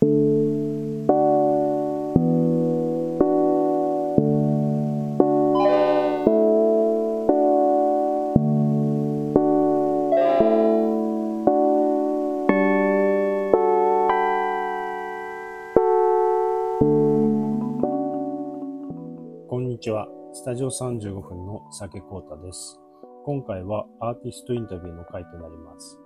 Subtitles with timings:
[0.00, 0.08] こん
[19.68, 20.08] にちは。
[20.32, 22.80] スタジオ35分の酒コータです。
[23.26, 25.98] 今回はアーティストインタビューの回となります。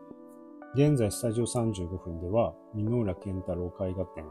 [0.76, 4.24] 現在スタジオ35分では、箕浦健太郎絵画展、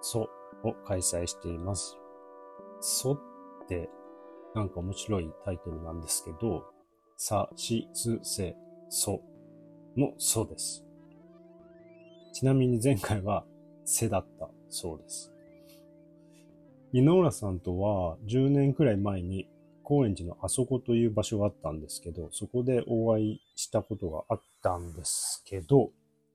[0.00, 0.30] ソ
[0.64, 1.94] を開催しています。
[2.80, 3.90] ソって
[4.54, 6.64] なんか面白いタイトルなんですけど、
[7.18, 8.56] さ、し、す、せ、
[8.88, 9.20] ソ
[9.94, 10.86] のソです。
[12.32, 13.44] ちなみに前回は
[13.84, 15.30] せだったそうです。
[16.94, 19.50] 箕浦さんとは10年くらい前に
[19.82, 25.90] 高円寺のあそこという場所があったんですけど、そこでお会いしたことがあったんですけど、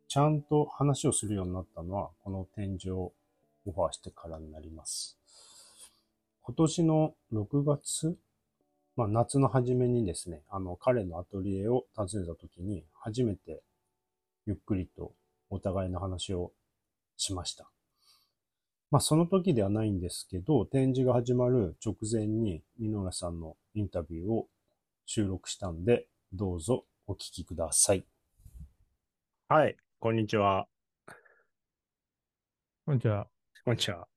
[0.08, 3.14] ちゃんと話をするようになったのは、この展示を
[3.66, 5.18] オファーしてからになります。
[6.42, 8.18] 今年の6月、
[8.96, 13.64] まあ夏の初めにですね、あの彼のアトリエを訪ねた時に初めて
[14.46, 15.14] ゆっくりと
[15.50, 16.52] お互いの話を
[17.18, 17.70] しました。
[18.92, 24.48] まあその時ではないんですけど、展示が始まる直前に箕浦さんのインタビューを
[25.06, 28.06] 収録したんで、どうぞお聞きください。
[29.48, 30.66] はい、こんにちは。
[32.88, 33.28] こんにちは。
[33.64, 34.08] こんにちは。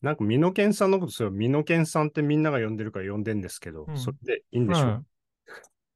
[0.00, 5.06] なんか、美濃健さんのこと、それ、美濃健さんってみんなが呼んでるから呼んでんですけど、うんそれでいいんでしょう？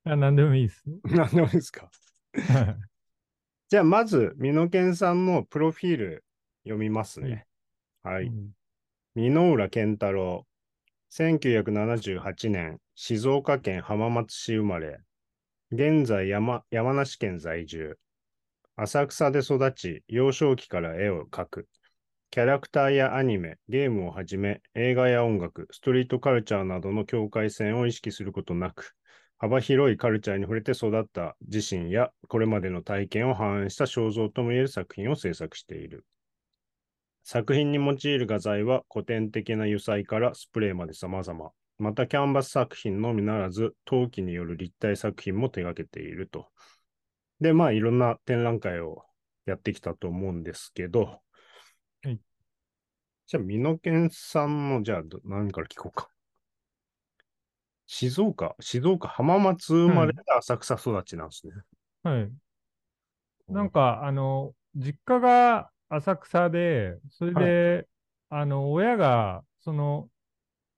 [0.07, 0.13] うん。
[0.13, 0.83] あ何でもいいです。
[1.05, 1.89] 何でもいいですか？
[2.35, 2.77] はい
[3.69, 6.25] じゃあ、まず、美濃健さんのプロフィール
[6.65, 7.47] 読みますね。
[8.03, 8.25] はい。
[8.25, 8.51] うん
[9.17, 10.45] 箕浦健太郎。
[11.13, 14.99] 1978年、静岡県浜松市生まれ。
[15.71, 17.97] 現在山、山梨県在住。
[18.77, 21.69] 浅草で育ち、幼少期から絵を描く。
[22.31, 28.97] キャラクターやアニメ、ゲームをはじめ、映画や音楽、ストリートカルチャーなどの境界線を意識することなく、
[29.39, 36.05] 幅広いカルチャーに触れて育った自身やこれまでの体験を反映した肖像ともいえる作品を制作している。
[37.23, 41.53] 作品に用いる画材は古典的な油彩からスプレーまで様々。
[41.79, 46.49] またキャンバス作品のみならず、陶器による立体作品も手掛けていると。
[47.41, 49.05] で、まあいろんな展覧会を
[49.47, 51.21] やってきたと思うんですけど、
[52.03, 52.21] はい
[53.27, 56.11] じゃあ、美濃健さんの、じゃあど、何から聞こうか。
[57.87, 61.55] 静岡、静岡浜松生まれで浅草育ちなんですね。
[62.03, 62.33] はい。
[63.49, 67.89] なんか、あの、実家が浅草で、それで、
[68.29, 70.11] あの、親が、その、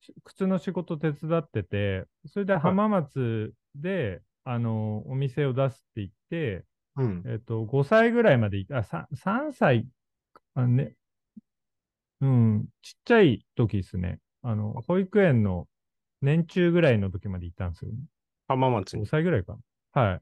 [0.00, 6.15] し靴の仕事手伝ってて、それで浜松で、あの、お店を出すって言って、
[6.96, 7.24] うん。
[7.26, 9.86] えっと、5歳ぐらいまでい、あ、3, 3歳、
[10.54, 10.94] あね、
[12.20, 14.20] うん、ちっちゃい時ですね。
[14.42, 15.68] あの、保育園の
[16.22, 17.98] 年中ぐらいの時まで行ったんですよね。
[17.98, 19.06] 5浜松に。
[19.06, 19.56] 歳ぐらいか
[19.94, 20.02] な。
[20.02, 20.20] はい。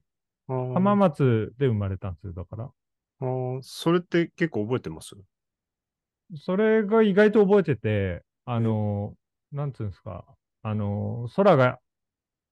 [0.75, 2.71] 浜松で生まれたんですよ、だから。
[3.21, 5.17] あーそれって結構覚えてます？
[6.41, 9.15] それが意外と覚えてて、あの、
[9.53, 10.25] なんつうんですか、
[10.63, 11.79] あの、空が、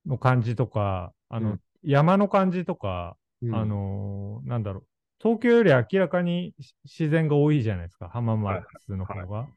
[0.06, 3.16] の感じとか、あの、うん山の感じとか、
[3.50, 4.86] あ、の、なんだろう、
[5.20, 9.48] 東京より明らかにし自然が多いじゃないですか、浜松の方が。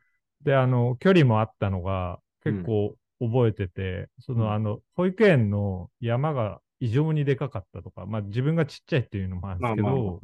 [0.42, 10.24] で、あの、距離もあったのが結構覚えてて、その、うんあの、保育園の山が異常にでかかったとか、まあ自分がちっちゃいっていうのもあるんですけど。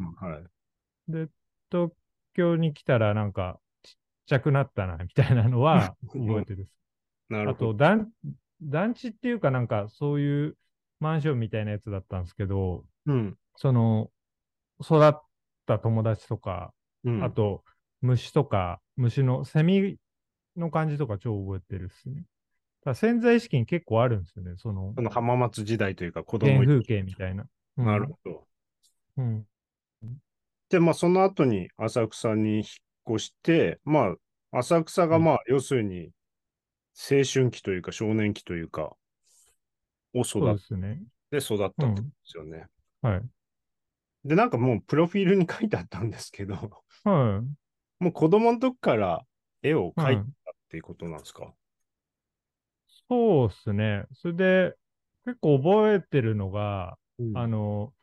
[1.08, 1.28] で、
[1.72, 1.92] 東
[2.34, 3.94] 京に来たらなんかちっ
[4.28, 6.68] ちゃくなったな、みたいなのは覚えてる。
[7.30, 7.74] あと、なるほど。
[7.76, 8.12] 団、
[8.62, 10.58] 団地っていうかなんかそういう
[11.00, 13.38] マンションみたいなやつだったんですけど、うん。
[13.56, 14.10] その、
[14.82, 15.22] 育っ
[15.66, 16.74] た友達とか、
[17.04, 17.64] うん、あと、
[18.02, 19.98] 虫とか、虫の、セミ
[20.58, 22.26] の感じとか超覚えてるっすね。
[22.84, 27.44] だ潜在意識に結構あるんですよね、そのそ、の浜松時代というか子供原風景みたいな。
[27.78, 28.48] うんなるほど。
[29.18, 29.46] うん。
[30.70, 32.66] で、まあ、その後に浅草に引っ
[33.16, 34.16] 越して、ま
[34.52, 36.12] あ、浅草がまあ、要するに、
[36.94, 38.94] 青春期というか少年期というか、
[40.14, 41.02] をそう育っですね。
[41.32, 42.66] て育ったってことですよね。
[43.02, 43.22] はい。
[44.24, 46.56] で、なんかもう、プロフィールに書いてあったんですけど、
[47.04, 47.44] は
[48.00, 48.04] い。
[48.04, 49.26] もう子供の時から
[49.62, 50.26] 絵を描いたっ
[50.70, 51.54] ていうことなんですか、
[53.10, 54.06] そうですね。
[54.14, 54.76] それで、
[55.26, 57.94] 結構覚えてるのが、うんあの、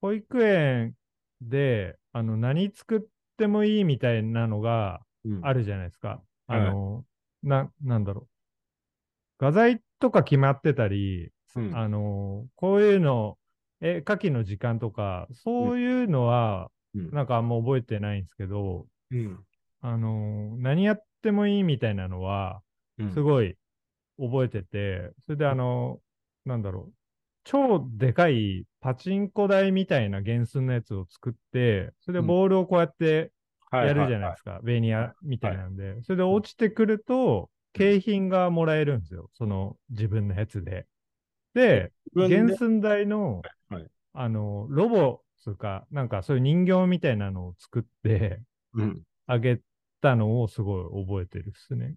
[0.00, 0.94] 保育園
[1.40, 3.00] で、あの、何作っ
[3.36, 6.22] てもいいみたいなのがうんあるじゃないですか。
[6.46, 7.04] はいあの、
[7.42, 8.28] な、なんだろう。
[9.38, 13.38] 画材とか決まってたり、うんあの、こういうの、
[13.80, 17.10] え、夏季の時間とか、そういうのは、うん。
[17.12, 19.44] なんかあんま覚えてないんですけど、うん。
[19.80, 22.62] あのー何やってもいいみたいなのは、
[22.98, 23.10] うん。
[23.12, 23.56] すごい
[24.18, 26.94] 覚えてて、それであのーなんだろう、
[27.44, 33.32] 超でかいパチンコ台みたいな原寸のやつを作って、それでボールをこうやって
[33.80, 40.86] やるじゃないですか、ベニヤみたいなんで、それで落ちてくると、景品がもらえるんですよ、その自分のやつで。
[41.54, 41.92] で
[42.26, 48.42] 原寸大の、はいあの、ロボつうか、なんかそういう人形みたいなのを作って
[48.74, 49.02] うん。
[49.26, 49.60] あげ
[50.00, 51.94] たのをすごい覚えてるっすね。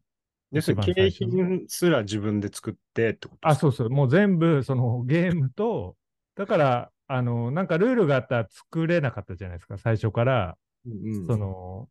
[0.52, 5.96] で、それ一番景品すら自分で作ってってことあ、そうそう、もう全部そのゲームと、
[6.36, 10.58] だから、あの、なんかルールがあったら作れなかったじゃないですか、最初から。
[10.86, 11.90] うんうんその、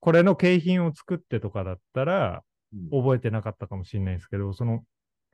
[0.00, 2.42] これの景品を作ってとかだったら、
[2.72, 4.84] うん覚えてなかったかもしれないですけど、その、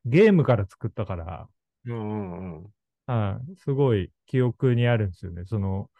[0.04, 1.48] ゲームから作ったから、
[1.86, 2.66] うんうんうん。
[3.10, 5.44] はい、すごい記憶にあるんですよね。
[5.44, 5.90] その、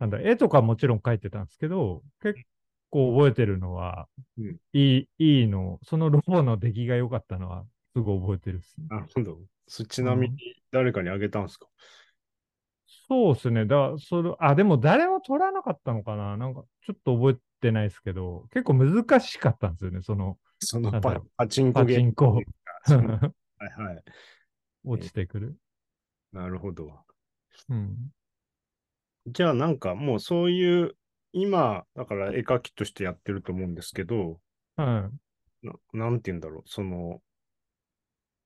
[0.00, 2.40] なんだ、絵とかもちろん描いてたんですけど、結
[2.90, 7.64] 構覚えてるのは、うんいい、いいの、そのロボの出来が良かったのは、
[7.94, 8.86] すごい覚えてるっすね。
[8.90, 9.38] なるほど。
[9.68, 10.36] そちなみに
[10.72, 11.68] 誰かにあげたんですか、
[13.08, 13.64] そうですね。
[13.66, 16.36] だそれ、あ、でも誰も取らなかったのかな？
[16.36, 20.02] なんか、ちょっと覚えてないですけど、結構難しかったんですよね。
[20.02, 24.02] その、そのパパチンコパゲームチンコ、 はいはい。
[24.84, 25.56] 落ちてくる。
[26.36, 26.92] なるほど。
[27.70, 28.10] うん。
[29.26, 30.94] じゃあなんかもうそういう、
[31.32, 34.38] 今、だから絵描きとしてやってると思うんですけど、
[34.76, 35.10] は
[35.62, 35.66] い。
[35.66, 37.22] ななんて言うんだろう、その、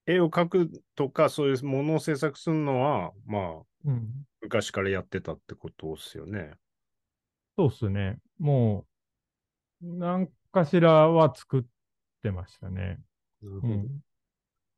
[0.07, 4.25] 絵を描くとか、そういうものを制作するのは、まあ、うん。
[4.41, 6.53] 昔からやってたってことですよね。
[7.59, 8.19] そうっすね。
[8.39, 8.87] も
[9.83, 11.63] う、何かしらは作っ
[12.23, 13.01] てましたね。
[13.43, 14.01] うん。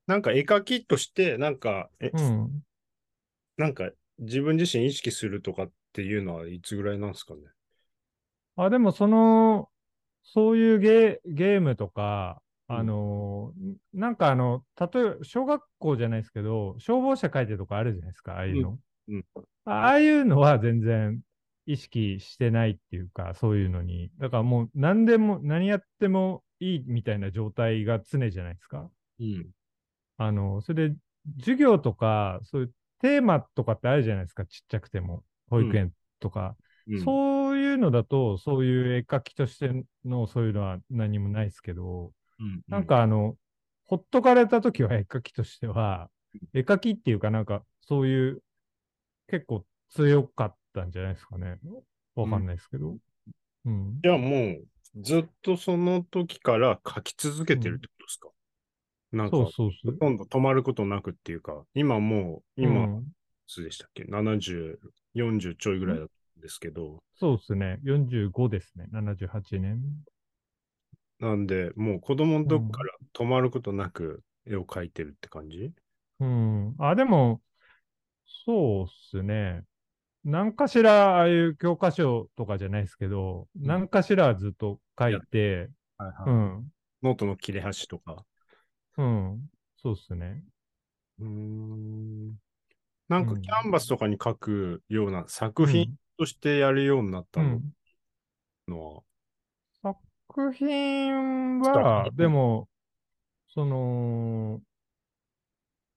[0.06, 2.62] なんか絵描きとして、なんか、え、うん。
[3.62, 7.40] なんか自分自身意識するとかっていうのはいつぐらいなんですかね？
[8.56, 9.68] あ、でもその、
[10.24, 18.78] そういうゲーゲームとか、うんあのーなんかあの、例えば小学校じゃないですけど、消防車書いてとかあるじゃないですか、ああいうの。
[19.08, 19.24] うんうん
[19.64, 21.20] あああいうのは全然
[21.66, 24.10] 意識してないっていうか、そういうのに。
[24.18, 28.90] だからもう何でも、何やってもいいみたいな状態が常じゃないですか。
[29.20, 29.46] うん。
[30.18, 30.96] あの、それで
[31.38, 32.72] 授業とか、そういう
[33.02, 35.24] テーマとかってあるじゃないですか、ちっちゃくても。
[35.50, 36.56] 保育園とか。
[36.86, 43.36] うん、そういうのだと、そういう絵描きとしてのそういうのは何もないですけど、うん、なんかあの、
[43.84, 46.08] ほっとかれた時は絵描きとしては、
[46.54, 48.42] 絵描きっていうかなんかそういう
[49.28, 51.58] 結構強かったんじゃないですかね。
[52.14, 52.96] わかんないですけど。
[53.64, 54.00] うん。
[54.02, 54.66] じゃあもう、
[55.02, 58.28] ずっとその時から描き続けてるってことですか、
[59.12, 59.92] なんか、そうそうそう。
[59.92, 63.12] ほとんど止まることなくっていうか、今もう、今、いうん
[63.46, 64.80] つでしたっけ ?70、
[65.14, 67.78] 40ちょいぐらいだったんですけど、そうですね。
[67.84, 68.86] 45ですね。
[68.90, 69.80] 78年。
[71.20, 75.72] なんで、もう子供の時から止まることなく絵を描いてるって感じ、
[76.20, 76.74] うん。
[76.78, 77.42] あ、でも、
[78.44, 79.62] そうっすね。
[80.24, 85.68] 何かしら、ああいう教科書とかじゃないですけど、ん何かしらはずっと書いて、
[85.98, 86.72] はいはいうん。
[87.02, 88.24] ノートの切れ端とか。
[88.98, 89.50] うん。
[89.76, 90.44] そうっすね。
[91.20, 92.28] うーん。
[93.08, 93.42] なんかうん。
[93.42, 95.96] キャンバスとかに描くような作品うん。
[96.18, 97.46] としてやるようになったの？
[97.46, 97.72] うん。
[98.68, 99.02] のは、
[99.82, 102.68] 作品作は、品でも、
[103.48, 104.62] その、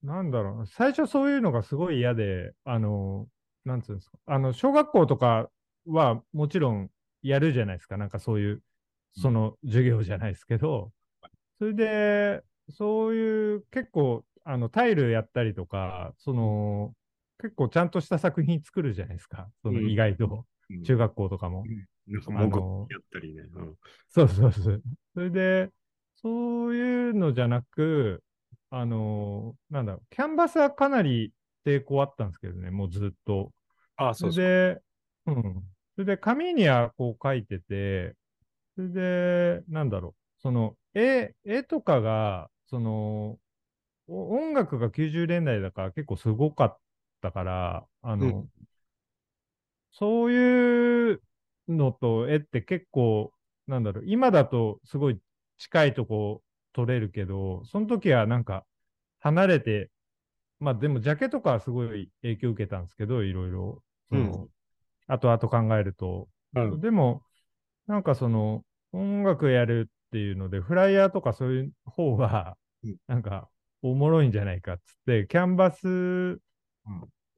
[0.02, 3.28] なんだろうな、最初そういうのがすごい嫌で、あの、
[3.64, 5.50] なんつうんですか、あの、小学校とか
[5.86, 6.90] はもちろん
[7.22, 8.62] やるじゃないですか、なんかそういう、
[9.14, 10.92] その授業じゃないですけど、
[11.58, 16.94] それで、そういう結構、あの、タイルやったりとか、その、
[17.40, 20.26] 結構ちゃんとした作品作るじゃないですか、そのうん意外と、
[20.70, 21.64] うん中学校とかも。
[22.08, 23.42] なんかあものうやったりね。
[23.54, 23.74] うん
[24.08, 24.82] そうそうそう。
[25.14, 25.70] それで、
[26.16, 28.22] そういうのじゃなく、
[28.70, 31.32] あのなんだろう、キャンバスはかなり
[31.64, 33.52] 抵抗あったんですけどね、もうずっと。
[33.96, 34.32] ああ、そう。
[34.34, 34.80] で、
[35.26, 35.62] うん。
[35.94, 38.14] それで、紙にはこう書いてて、
[38.76, 43.38] それで、なんだろう、その、絵、絵とかが、その、
[44.08, 46.78] お音楽が90年代だから結構すごかっ
[47.22, 48.48] たから、あの、う
[49.92, 51.22] そういう
[51.68, 53.32] のと絵って結構、
[53.66, 55.20] なんだろう、今だとすごい
[55.58, 56.42] 近いとこ
[56.72, 58.64] 撮れるけど、その時はなんか
[59.20, 59.90] 離れて、
[60.60, 63.82] まあでもジャケとかはすごい影響受けたんですけど、いろいろ。
[64.10, 64.48] そのうん
[65.08, 66.28] 後々考えると。
[66.54, 67.22] うんでも、
[67.86, 73.48] なんかその音楽やるっていうので、フライヤーとかそういう方がうん、なんか
[73.82, 76.38] おもろいんじゃないかっつって、キャンバス、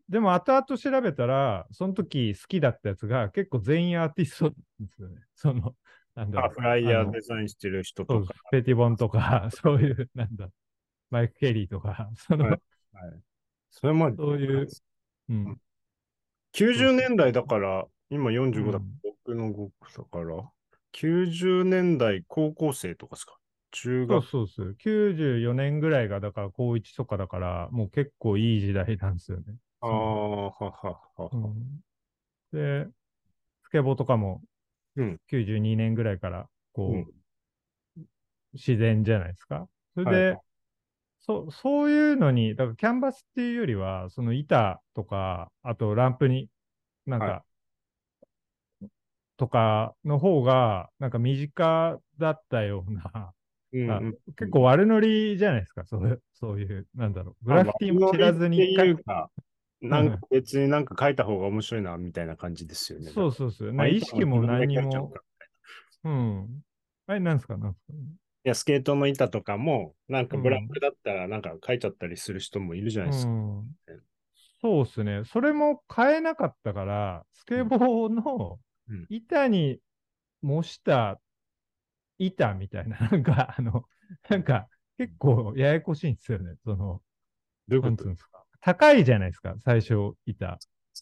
[0.08, 4.56] でも後々調べたら、その時好きだったやつが結構全員アーティストで
[4.88, 5.20] すよね。
[5.36, 5.76] その、
[6.14, 6.50] なんだろう。
[6.50, 8.34] あフライヤーデザインしてる人とか。
[8.50, 10.48] ペティボンとか、 そういう、なんだ、
[11.10, 12.60] マイク・ケリーとか、 その、はい
[13.70, 14.66] それも、そういう、
[15.28, 15.60] うん。
[16.54, 20.50] 90年代だから、今45だ、うん僕の5だから、
[20.92, 23.36] 90年代高校生とかですか？
[23.70, 24.74] 中そう学そうそう。
[24.76, 29.56] 94年ぐらいが、だから高1とかだから、もう結構いい時代なんですよね。
[29.80, 31.30] ああ、ははは。
[31.32, 31.80] うん、
[32.52, 32.88] で、
[33.64, 34.42] スケボーとかも
[34.96, 37.06] うん92年ぐらいから、こう、うん
[38.54, 39.68] 自然じゃないですか？
[39.94, 40.40] それで、はい
[41.20, 46.48] そそういうのに、だからキャンバスっていうよりは、その板とか、あとランプに、
[47.06, 47.44] なんか、は
[49.38, 53.32] とかの方が、なんか身近だったような、あ
[53.72, 59.30] うんうん結構悪ノリじゃないですか、そういう、そういう、なんだろう、グラフィティも知らずにっていうか、
[59.80, 63.10] なんか別になんか書いた方が面白いな、みたいな感じですよね。
[63.10, 65.12] そうそうそう、まあな意識も何にも
[66.04, 66.62] うん。
[67.06, 67.92] あれ、なんですか、なんですか。
[67.92, 73.32] いや、スケートの板とかも、なんかブラックだったらなんか書いちゃったりする人もいるじゃないですか。
[73.32, 73.76] うん、
[74.60, 75.22] そうですね。
[75.24, 79.06] それも変えなかったから、スケボーのうん。
[79.08, 79.80] 板に
[80.42, 81.20] 模した
[82.18, 83.84] 板みたいな、 なんか、あの、
[84.28, 84.68] なんか、
[84.98, 86.56] 結構ややこしいんですよね。
[86.64, 87.00] その、な
[87.68, 88.08] どういうこと？
[88.08, 88.44] ですか。
[88.60, 90.58] 高いじゃないですか、最初、板。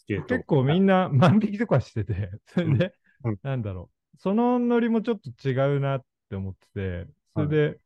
[0.07, 3.31] 結構みんな万引きとかしてて、 それで、うん。
[3.33, 3.39] うん。
[3.43, 7.79] なんだろう、そのノリもちょっと違うなって思ってて、それで、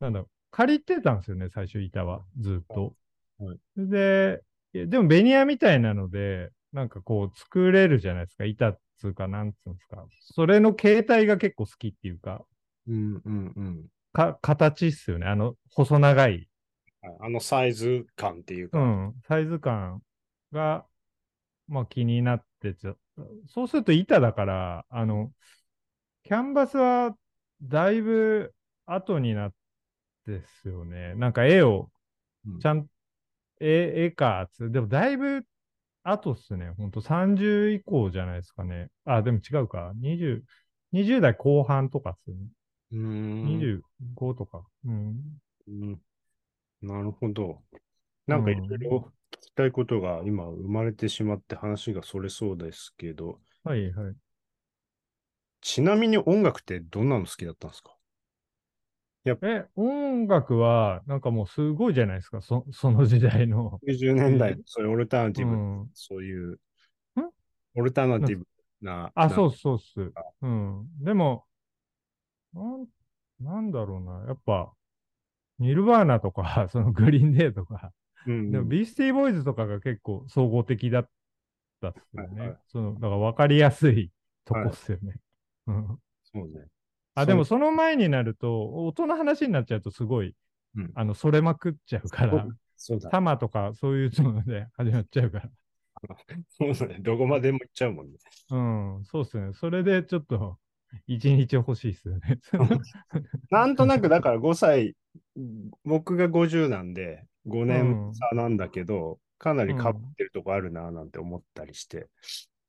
[0.00, 2.94] なんだろう、借りてたんですよね、最初板は、ずっと。
[3.38, 3.58] はい。
[3.74, 10.06] それで、でもベニヤみたいなので、なんかこう作れるじゃないですか、板っつうか、なんつうんですか。
[10.20, 12.44] それの形態が結構好きっていうか、
[12.86, 13.86] うんうんうん。
[14.12, 16.30] か、形っすよね、あの、細長い。
[16.32, 16.48] はい
[17.20, 18.78] あのサイズ感っていうか。
[18.78, 20.02] うん、サイズ感
[20.52, 20.86] が、
[21.68, 22.94] まあ気になってちゃ
[23.48, 25.30] そうすると板だから、あの、
[26.22, 27.14] キャンバスは
[27.62, 28.54] だいぶ
[28.86, 29.56] 後になって
[30.26, 31.14] ですよね。
[31.16, 31.90] なんか絵を
[32.46, 32.86] うんちゃん、
[33.60, 35.44] 絵、絵かつ、でもだいぶ
[36.04, 36.70] 後っすね。
[36.76, 38.90] ほんと30以降じゃないですかね。
[39.04, 39.92] あ、でも違うか。
[39.96, 40.44] 20、
[40.92, 42.36] 20代後半とかっすね。
[42.92, 43.58] うーん。
[43.60, 44.64] 25とか。
[44.84, 45.38] うん。
[45.68, 46.00] うん
[46.82, 47.62] なるほど。
[48.26, 54.16] なんかいろいろ聞きたいことが今生まれてしまって話がそれそうですけど、はいはい。
[55.62, 57.96] ちなみに音楽ってどんなの好きだったんですか？
[59.26, 63.80] え、音楽は、なんかもうすごいじゃないですか、そ その時代の。
[63.86, 66.58] ?90 年代う、そういうオルタナティブ、うん、そういう、ん？
[67.74, 68.46] オルタナティブ
[68.82, 70.12] な、あ、なそうそうっす。
[70.42, 70.88] うん。
[71.00, 71.46] でも、
[72.52, 72.86] なん、
[73.40, 74.26] なんだろうな。
[74.28, 74.72] やっぱ、
[75.58, 77.92] ニルバーナとか、 そのグリーンデーとか、
[78.26, 81.08] うんでもビースティーボーイズとかが結構総合的だっ
[81.80, 82.40] たっすよね。
[82.40, 84.10] はいはいその、だから分かりやすい
[84.44, 85.16] とこっすよね。
[85.66, 85.98] うん。
[86.24, 86.66] そうね。
[87.14, 90.34] あ、でもその前になると、音の話になっちゃうとすごい、
[90.76, 93.10] うんあの、それまくっちゃうから、そうだ。
[93.10, 95.50] タマとかそういうので始まっちゃうから。
[96.50, 96.98] そうだね。
[97.00, 98.18] どこまでも行っちゃうもんね。
[98.50, 98.56] う
[99.00, 99.52] ん、そうっすね。
[99.54, 100.58] それでちょっと、
[101.06, 102.40] 一日欲しいっすよね。
[103.50, 104.96] なんとなくだから5歳、
[105.84, 112.08] 僕が50なんで、5年差なんだけど、かなり変わってるとこあるななんて思ったりして。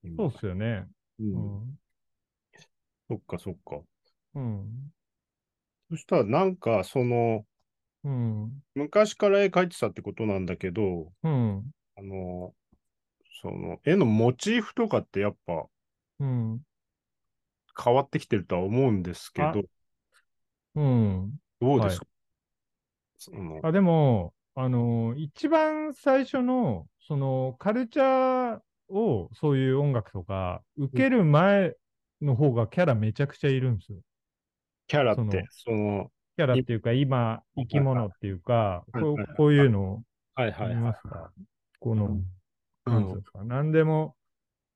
[0.04, 0.88] 今そうっすよね。
[1.20, 1.24] う。
[1.24, 1.80] うんん。
[3.08, 3.82] そっかそっか。
[4.36, 4.92] うん。
[5.89, 7.44] そしたらなんかその、
[8.04, 8.62] うん。
[8.75, 11.74] 昔から絵描いてたってことなんだけど、うん。
[11.98, 12.56] あの、
[13.42, 15.68] その絵のモチーフとかってやっぱ
[16.20, 16.65] うん。
[17.84, 19.63] 変わってきてるとは思うんですけど、
[20.75, 21.39] うん。
[21.60, 22.08] どうですか、
[23.18, 28.62] そのあ、でも、あのー一番最初の、その、カルチャー
[28.94, 31.75] を、そういう音楽とか、受ける前
[32.22, 34.00] の方がキャラめちゃくちゃいるんですよ。
[34.88, 40.04] キャラって、その、キャラっていうか、今、生き物っていうか、こうこういうの
[40.36, 40.84] はいはい見はい。
[40.84, 41.32] ますか？
[41.80, 42.25] この、うん。
[42.86, 44.15] なんですか、なんでも、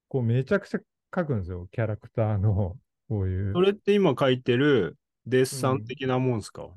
[0.08, 0.80] こう、めちゃくちゃ
[1.16, 3.54] 書くんですよ、キャラクターの、こういう。
[3.54, 3.62] そ。
[3.62, 6.70] れって今描いてるデッサン的なもんすか、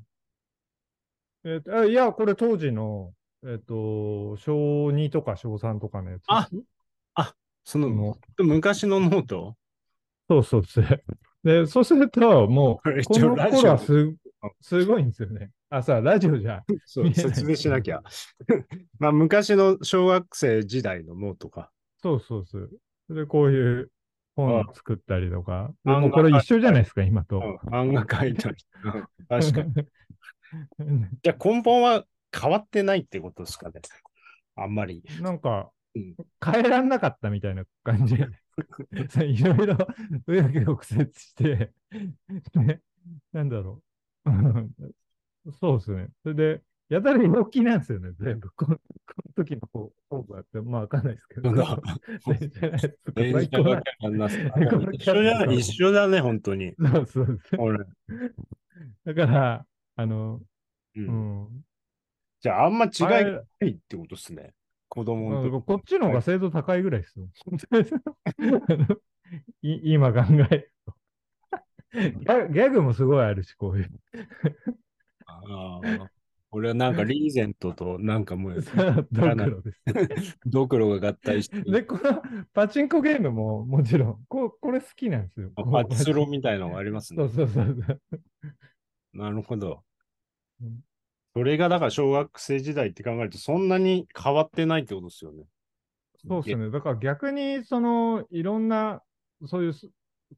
[1.44, 3.12] えっと、あいや、これ当時の、
[3.44, 6.22] えっと、小2とか小3とかのやつ。
[6.28, 6.48] あ
[7.64, 8.18] その、の。
[8.38, 9.56] 昔のノート？
[10.28, 10.80] そうそうです。
[11.44, 14.14] で、そうすると、もう、この頃はす、
[14.60, 15.50] すごいんですよね。
[15.70, 16.62] あ、さ、ラジオじゃ。
[16.84, 18.02] そう、説明しなきゃ。
[18.98, 21.70] まあ、昔の小学生時代のノートか。
[22.02, 22.70] そうそうそう。
[23.08, 23.90] それで、こういう
[24.36, 25.72] 本作ったりとか。
[25.84, 27.38] あもうこれ一緒じゃないですか、今と。
[27.38, 28.56] うん、漫画描いたり。
[28.84, 28.92] うん
[29.28, 29.74] 確かに。
[31.22, 32.04] じゃあ根本は
[32.36, 33.80] 変わってないってことですかね。
[34.56, 35.02] あんまり。
[35.20, 38.16] なんかうん、変えらんなかったみたいな感じ。
[39.24, 39.74] いろいろ
[40.26, 41.72] 紆余曲折して、
[42.54, 42.80] ね、
[43.32, 43.82] なんだろ
[44.24, 44.30] う。
[45.60, 46.08] そうですね。
[46.22, 48.50] それで、やたら陽気なんですよね、全部。
[48.50, 48.82] このこ
[49.26, 51.50] の時の方方がって、まあわかんないですけど。
[54.92, 56.74] 一緒だね、一緒だね、本当に。
[56.78, 57.60] そうそうそう。
[57.60, 57.78] 俺。
[59.04, 59.66] だから、
[59.96, 60.40] あの、
[60.96, 61.00] う。
[61.00, 61.64] うんん。
[62.40, 64.52] じゃあ、あんま違いないってことですね。
[64.94, 65.64] 子供の時。
[65.64, 67.26] こっちの方が精度高いぐらいですよ。
[69.62, 70.94] い今考えると。
[72.52, 73.90] ギャグもすごいあるし、こういう。
[75.24, 76.10] ああ
[76.50, 78.60] 俺はなんかリーゼントとなんかもう
[79.10, 79.82] ドクロです。
[80.44, 82.22] ドクロが合体して、で、この
[82.52, 85.52] パチンコゲームももちろん、ここれ好きなんですよ。
[85.56, 87.48] パチスロみたいなのがありますねそう。
[87.48, 88.02] そうそう。
[89.14, 89.82] なるほど
[90.60, 90.80] うん。
[91.34, 95.44] それがだから小学生時代って考えるとそんなに変わってないってことですよね。
[96.28, 96.70] そうですね。
[96.70, 99.02] だから逆に、その、いろんな、
[99.46, 99.90] そういうス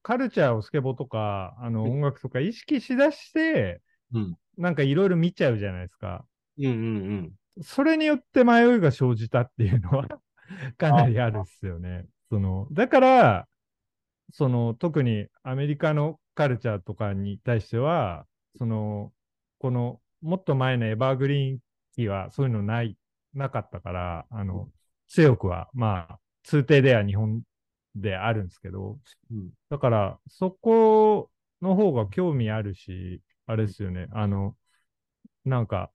[0.02, 3.82] カルチャーをスケボーとか、あの、うん音楽とか意識しだして、
[4.12, 4.36] うん。
[4.56, 6.24] なんかいろいろ見ちゃうじゃないですか。
[6.58, 7.32] うんうん
[7.62, 10.08] それによって迷いが生じたっていうのは
[10.76, 12.04] かなりあるっすよね。
[12.28, 13.48] その、だから、
[14.32, 19.12] その、特にアメリカのカルチャーとかに対しては、その、
[19.58, 21.58] この、もっと前のエバーグリーン
[21.94, 22.96] 期はそういうのない、
[23.34, 24.68] なかったから、あの、
[25.06, 27.42] 強くは、まあ、通底では日本
[27.94, 28.98] であるんですけど、
[29.30, 29.50] うん。
[29.68, 34.08] だから、そこの方が興味あるし、あれですよね。
[34.12, 34.56] あの、
[35.44, 35.90] なんか、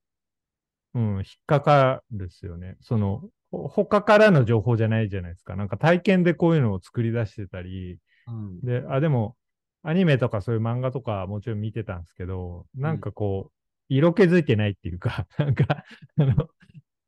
[0.93, 2.77] うん、引っかかるっすよね。
[2.81, 5.55] その、ほ他からの情報じゃないじゃないですか。
[5.55, 8.61] なんか体験でこういうのを作り出してたり、うん。
[8.61, 9.35] で、あ、でも、
[9.81, 13.58] アニメとかそういう漫画とかはもちろん見てたんですけど、なんかこう、
[13.89, 15.83] 色気づいてないっていうか、 なんか、
[16.17, 16.49] あの、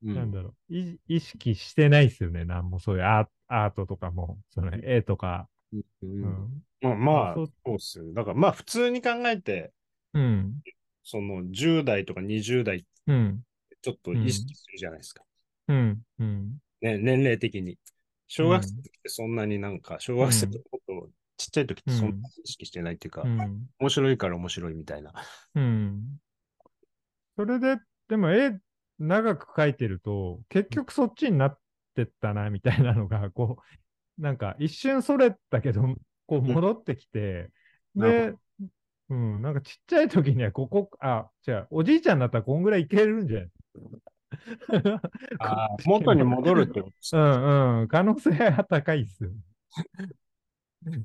[0.03, 2.45] うんなんだろう、い意識してないっすよね。
[2.45, 5.49] なんもそういうアートとかも、その絵とか。
[5.73, 5.77] う
[6.21, 6.63] うんん。
[6.81, 8.13] まあ、まあ、そそううっすよ。
[8.13, 9.71] だからまあ普通に考えて、
[10.13, 10.63] うん。
[11.03, 13.43] その10代とか20代うん。
[13.81, 15.23] ちょっと意識するじゃないですか。
[15.67, 16.01] うん。
[16.19, 16.61] うん。
[16.81, 17.77] ね、年齢的に。
[18.27, 23.69] 小学生ってそんなになんか、小学生ってもっとちっちゃい時ってそんなに意識してないっていうか、うん。
[23.79, 25.13] 面白いから面白いみたいな。
[25.55, 26.21] うん。
[27.37, 28.59] それで、でも絵
[28.99, 31.57] 長く描いてると、結局そっちになっ
[31.95, 33.57] てったな、みたいなのが、こ
[34.17, 35.83] う、なんか一瞬それたけど、
[36.27, 37.49] こう戻ってきて、
[37.95, 38.33] で、
[39.09, 43.49] うん、なんかちっちゃい時にはここ、あ、じゃあ、おじいちゃんだったらこんぐらいいけるんじゃない？
[45.85, 47.25] 元に戻るってことですうね。
[47.25, 49.31] んうん、可能性は高いっすよ。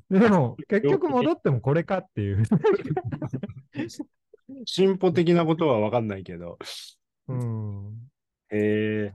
[0.09, 2.43] でも、結局戻ってもこれかっていう。
[4.65, 6.57] 進歩的なことはわかんないけど。
[7.27, 8.09] うん。
[8.49, 9.13] へえ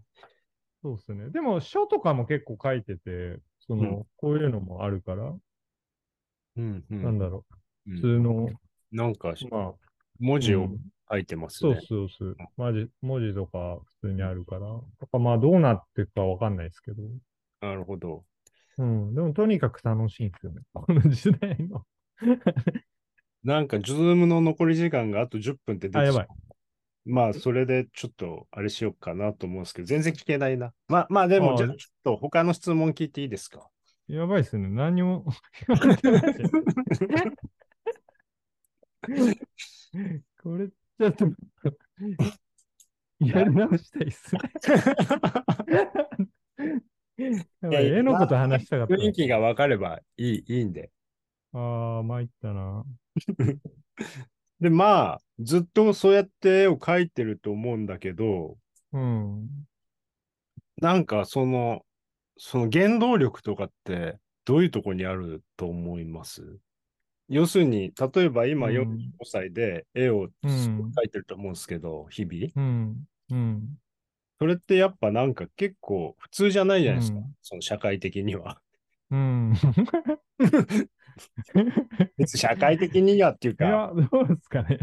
[0.83, 1.31] そうですね。
[1.31, 5.35] でも、書とかも結構書いてて、その、うんこういうのもあるから、
[6.57, 7.03] うんうん。
[7.03, 7.45] なんだろ
[7.87, 8.49] う、うん普通の、
[8.91, 9.73] なんか、まあ、
[10.19, 10.79] 文字をうん
[11.11, 11.81] 書いてますそうね。
[11.87, 17.03] そうそう、マジ文字とか普通にあるから、やっぱまあ、どうなっていくかわかんないですけど、
[17.61, 18.25] なるほど。
[18.79, 21.85] うん、でもとにかく楽しいんですよね、この時代の。
[23.45, 26.27] なんか、ズームの残り時間があと10分って出あ、てやばい。
[27.05, 30.73] まあ、それでちょっと、あれしようかなと思うんですけど、全然聞けないな。
[30.89, 33.67] まあ、まあ、でも、あじゃあ、ちょっと他の質問聞いていいですか？
[34.09, 34.69] やばいっすね。
[34.69, 35.25] 何にも
[35.69, 36.51] 言われてないじゃん
[40.43, 41.27] これ、ちょっと、
[43.21, 44.41] やり直したいっすね。
[47.63, 48.95] やばい絵のこと話したかった。
[48.95, 50.91] 雰囲気が分かればいいいいんで。
[51.53, 52.85] ああ、参ったな。
[54.61, 58.57] で、まあ、ずっとそうやって絵を描いてると思うんだけど、
[58.93, 59.49] うん。
[60.81, 61.85] なんかその、
[62.37, 66.59] その原動力とかってどういうとこにあると思います？
[67.29, 72.53] 要するに、例えば今うん45歳で絵をうん描いてると思うんですけど、日々。
[72.57, 73.05] うん。
[73.31, 73.79] うん。
[74.39, 77.19] それってやっぱなんか結構普通じゃないじゃないですか。
[77.19, 78.61] うんその社会的には。
[79.11, 79.53] うん。
[82.17, 84.79] 別に社会的にはっていうか、いや、どうですかね。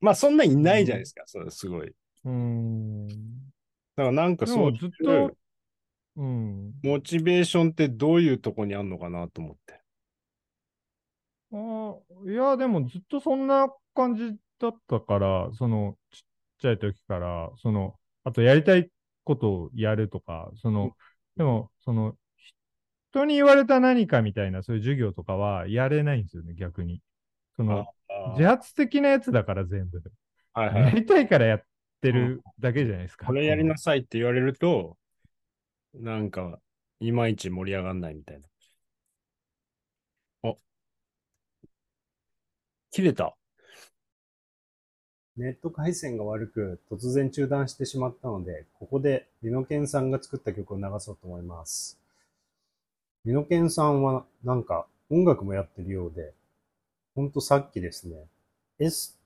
[0.00, 1.22] まあそんないないじゃないですか。
[1.26, 1.92] それすごい。
[2.24, 3.08] うん。
[3.08, 3.12] だ
[3.96, 5.36] からなんかでもそういうずっと、
[6.16, 6.72] うん。
[6.82, 9.80] モチベーションってどういうとこにあるのかなと思って。
[11.52, 16.20] あーいや、でもずっとそんな感じだったから、その、ちっ
[16.58, 18.90] ちゃい時から、その、あとやりたい
[19.24, 20.96] ことをやるとか、その、
[21.36, 22.16] でも、その、
[23.16, 27.00] 人に言われた何かみたいな、そういう授業とかはやれないんですよね、逆に。
[27.56, 27.86] その、
[28.32, 30.02] 自発的なやつだから全部。
[30.52, 31.62] はいはい、やりたいからやっ
[32.02, 33.26] てるだけじゃないですか。
[33.26, 34.98] これやりなさいって言われると、
[35.94, 36.60] なんか、
[37.00, 38.48] いまいち盛り上がんないみたいな。
[40.50, 40.54] あ、
[42.90, 43.34] 切れた。
[45.38, 51.98] ネット回線が悪く突然中断してしまったので、ここでリノケンさんが作った曲を流そうと思います。
[53.26, 56.32] 美濃健さんはなんか音楽もやってるようで、
[57.16, 58.14] ほんとさっきですね、
[58.78, 59.18] S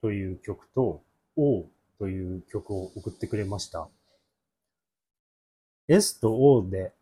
[0.00, 1.02] という曲と
[1.36, 1.64] O
[1.98, 3.88] という曲を送ってくれました。
[5.88, 6.92] S と O で、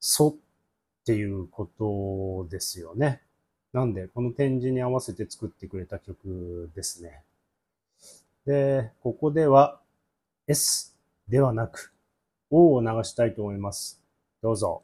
[0.00, 3.22] ソっていうことですよね。
[3.72, 7.22] なんで、この展示に合わせて作ってくれた曲ですね。
[8.44, 9.80] で、ここでは
[10.46, 10.94] S
[11.26, 11.94] ではなく
[12.50, 13.98] O を流したいと思います。
[14.42, 14.82] どうぞ。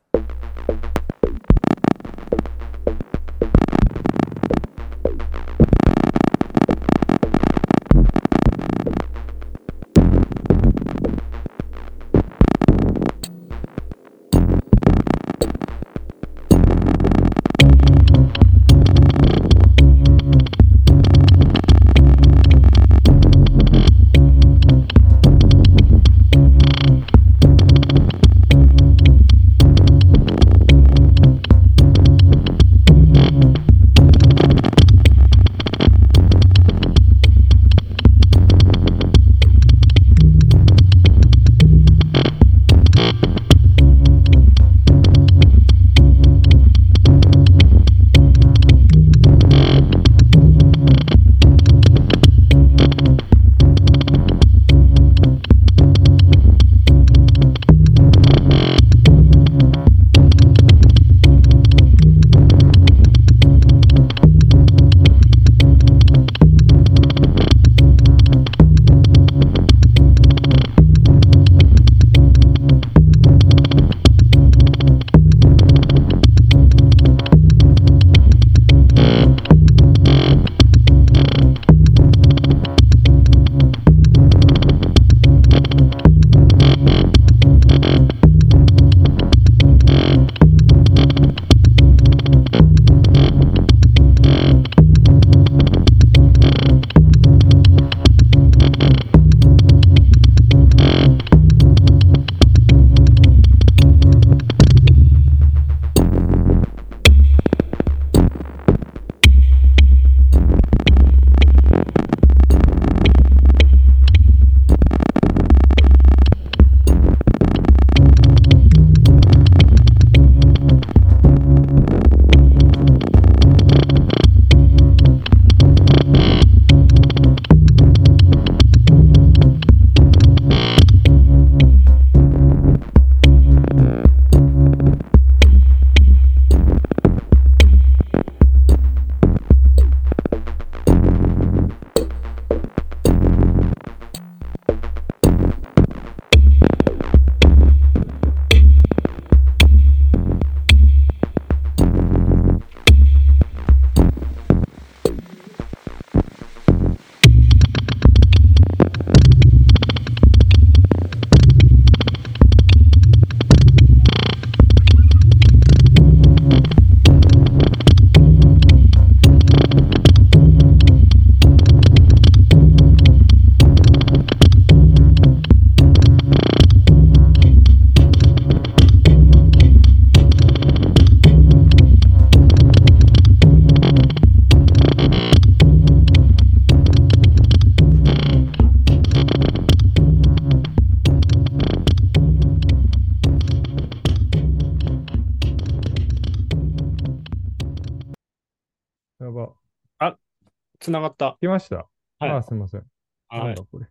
[200.88, 201.36] つながった。
[201.40, 201.76] 来ました？
[201.76, 202.84] はいああ、すみません。
[203.28, 203.62] はいなんだ。
[203.62, 203.86] これ。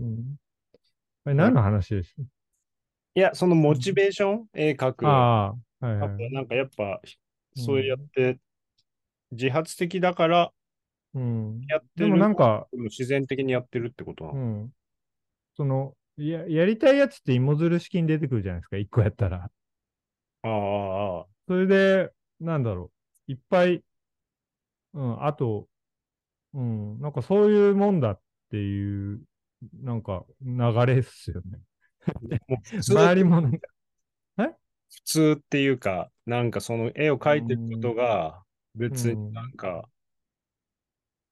[0.00, 0.36] うん。
[1.24, 2.14] あれ何の話でし
[3.14, 5.04] いや、そのモチベーション、絵描く。
[5.04, 5.46] たあ
[5.80, 6.32] あ、はいはい。
[6.32, 8.38] なんかやっぱ、うんそうやって、
[9.32, 10.52] 自発的だから
[11.14, 11.60] うん。
[11.68, 12.06] やってる。
[12.06, 14.40] でもなん、か、自然的にやってるってことなうの。
[14.66, 14.72] ん。
[15.56, 19.50] その、や、やりたいやつって芋づる式に出てくるじゃないですか、一個やったら。
[20.42, 22.92] ああ、それで、なんだろ
[23.28, 23.32] う。
[23.32, 23.82] いっぱい、
[24.94, 25.68] うん、あと、
[26.58, 29.20] うん、なんかそういうもんだっていう、
[29.80, 31.60] なんか流れっすよね。
[32.82, 33.68] 周 りもなんか、
[34.36, 38.42] 普通っていうか、なんかその絵を描いてることが
[38.74, 39.88] 別になんか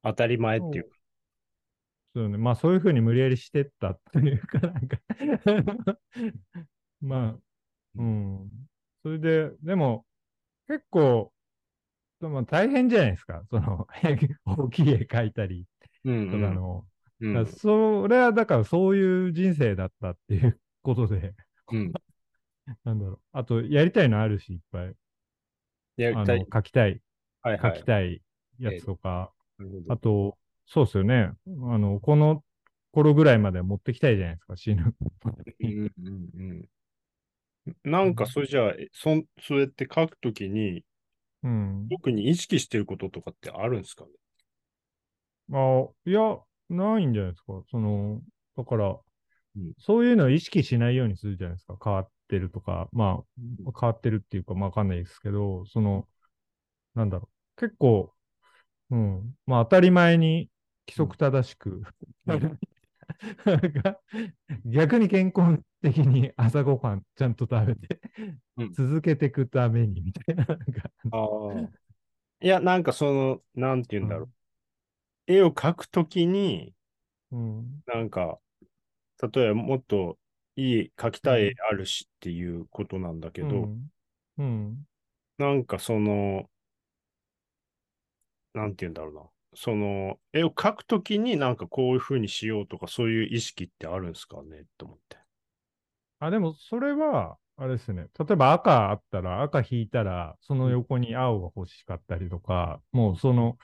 [0.04, 0.96] 当たり前っていうか、
[2.14, 2.24] そう。
[2.24, 2.38] よね。
[2.38, 4.98] まあそういうふうに無理やりしてったっていうか、なんか。
[7.00, 7.38] まあ、
[7.96, 8.50] うん。
[9.02, 10.06] それで、でも、
[10.68, 11.32] 結構、
[12.20, 13.42] まあ、大変じゃないですか。
[13.50, 13.86] その、
[14.44, 15.66] 大きい絵描いたり
[16.04, 16.86] うんとかの。
[17.20, 17.34] うん。
[17.34, 21.34] だからそれはだからそういう人生だったっていうことで、
[21.72, 21.92] うん。
[22.84, 23.20] なんだろう。
[23.32, 24.94] あと、やりたいのあるし、いっぱい。
[25.96, 26.46] やりたい。
[26.52, 27.00] 書きたい、
[27.42, 27.74] はいはい。
[27.74, 28.22] 書きたい
[28.58, 31.32] やつとか、なるほどあと、そうですよね。
[31.46, 32.44] あの、この
[32.92, 34.94] 頃ぐらいまで持ってきたいじゃないですか、死ぬ。
[35.60, 36.68] うんうんうん。
[37.84, 40.84] なんか、それじゃあ、えそん、そうやって書くときに、
[41.42, 41.88] うん。
[41.90, 44.10] 特に意識してることとかってあるんですかね？
[45.52, 46.20] あ、いや、
[46.68, 47.62] ないんじゃないですか。
[47.70, 48.20] その、
[48.56, 51.78] だから、うんそういうのを意識しないようにするじゃないですか。
[51.82, 53.22] 変わってるとか、ま
[53.66, 56.06] あ、変わってるっていうか、まあわかんないですけど、その、
[56.94, 57.60] なんだろう。
[57.60, 58.12] 結構、
[58.90, 59.34] うん。
[59.46, 60.50] まあ当たり前に
[60.88, 61.82] 規則正しく、
[62.26, 62.58] うん
[64.64, 68.00] 逆に健康的に朝ごはんちゃんと食べて、
[68.56, 71.70] うん続けていくためにみたいな、なんか、ああ。
[72.40, 74.24] いや、なんかその、なんて言うんだろ
[75.28, 75.32] う。
[75.32, 76.74] 絵を描くときに、
[77.30, 77.82] うん。
[77.86, 78.38] なんか、
[79.32, 80.18] 例えばもっと
[80.56, 83.90] いい描きたい絵あるしっていうことなんだけど、うん。
[84.38, 84.86] うん。
[85.38, 86.50] なんかその、
[88.54, 89.20] なんて言うんだろうな。
[89.56, 95.16] その、絵を描くときになんかこういう風にしようとかそういう意識ってあるんですかねと思って。
[96.20, 98.08] あ、でもそれは、あれですね。
[98.18, 103.56] 例えば赤あったら、赤引いたら、その横に青が欲しかったりとか、もうその、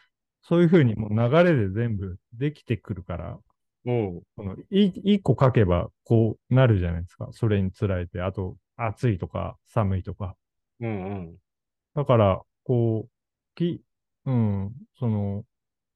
[0.42, 3.38] そういうふうにもう流れで全部できてくるから、
[3.84, 4.22] おう。
[4.36, 7.28] このい一個書けばこうなるじゃないですか。
[7.32, 10.36] それにつられて、あと暑いとか寒いとか。
[10.80, 11.36] うんうん。
[11.94, 13.10] だから、こう、
[13.54, 13.82] き、
[14.24, 15.44] うん、その、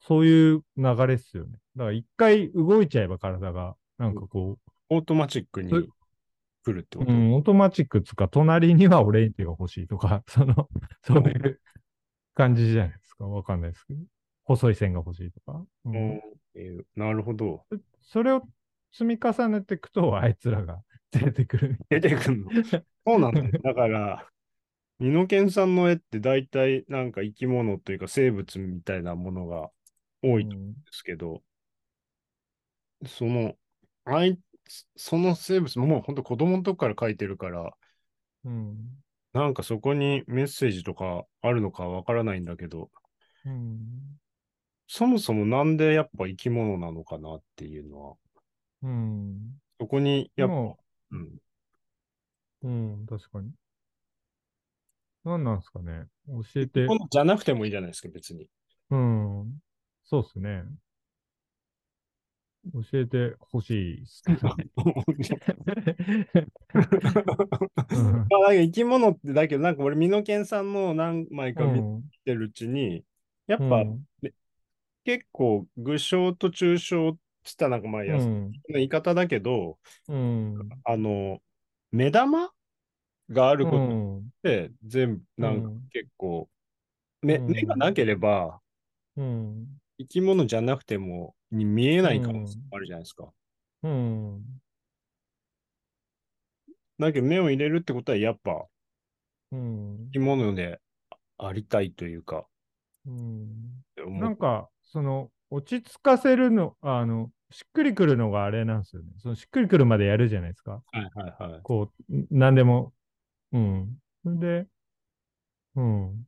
[0.07, 1.59] そういう流れっすよね。
[1.75, 4.57] だから一回動いちゃえば体が、なんかこ
[4.89, 5.71] オートマチックに
[6.65, 10.69] 来るってう、こと、うん、オートマチックつか、隣にはオレンジが欲しいとか、 その、
[11.03, 11.61] そういう
[12.35, 13.27] 感じじゃないですか。
[13.27, 14.01] わかんないですけど。
[14.45, 15.65] 細い線が欲しいとか。
[15.87, 16.21] うんうん
[16.55, 17.65] えーなるほど。
[18.01, 18.43] それを
[18.93, 21.79] 積み重ねていくと、あいつらが 出てくる。
[21.91, 22.51] 出てくるの？
[23.05, 23.51] そうなんだよ。
[23.63, 24.27] だから、
[25.01, 29.71] ミノケンさんの絵って大体なんか生き物というか生物みたいなものが
[30.33, 31.43] 多いんですけど、
[33.07, 33.55] その、
[34.05, 34.39] あい
[34.97, 37.73] その生物ももう本当子供の時から描いてるから、
[38.45, 39.03] うん。
[39.33, 42.91] なんかそこにメッセージとかあるのかわからないんだけど、
[43.45, 44.19] うん。
[44.89, 48.15] そもそもなんでやっぱ生き物なのかなっていうのは、
[48.83, 49.61] うん。
[49.81, 51.39] そこにやっぱ、うん、
[52.63, 53.51] うん、確かに。
[55.25, 56.07] 何なんですかね。
[56.27, 56.87] 教えて。
[56.87, 58.49] 物じゃなくてもいいじゃないですか、別に。
[58.91, 59.59] うん。
[60.07, 60.65] そうっすね。
[62.73, 64.49] 教えてほしいっすけど
[68.53, 72.11] 生き物ってだけど、なんか俺、ミノケンさんの何枚か見うん。
[72.25, 73.05] てるうちに、
[73.47, 74.07] やっぱうん。
[75.05, 78.57] 結構、具象と抽象って言ったらなんかまあ、やうん。
[78.69, 80.83] 言い方だけど、うん。
[80.85, 81.43] あの、
[81.91, 82.53] 目玉
[83.31, 84.33] があることうん。
[84.41, 85.91] って、全部、なんかうん。
[85.93, 86.51] 結構、
[87.23, 87.55] 目うん。
[87.55, 88.63] 目がなければ、
[89.17, 93.33] うん生き物じゃなくても、に見えない可能性もあるじゃないですか。
[93.83, 94.61] うん
[96.99, 98.67] だけど、目を入れるってことは、やっぱ、
[99.51, 100.81] うん生き物で
[101.39, 102.47] ありたいというか、
[103.07, 109.09] うんなんか、その、落ち着かせるの、あの、しっくりくるのがあれなんですよね。
[109.19, 110.83] そのしっくりくるまでやるじゃないですか。
[110.93, 111.63] はいはいはい。
[111.63, 112.93] こう、んなんでも。
[113.53, 113.99] うん。
[114.25, 114.67] で、
[115.77, 116.27] うん。